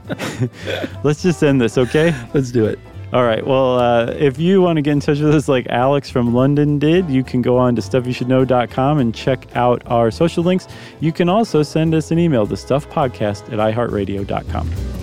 [1.04, 2.14] Let's just end this, okay?
[2.34, 2.80] Let's do it.
[3.14, 3.46] All right.
[3.46, 6.80] Well, uh, if you want to get in touch with us like Alex from London
[6.80, 10.68] did, you can go on to stuffyoushouldknow.com and check out our social links.
[11.00, 15.03] You can also send us an email to stuffpodcast at iheartradio.com.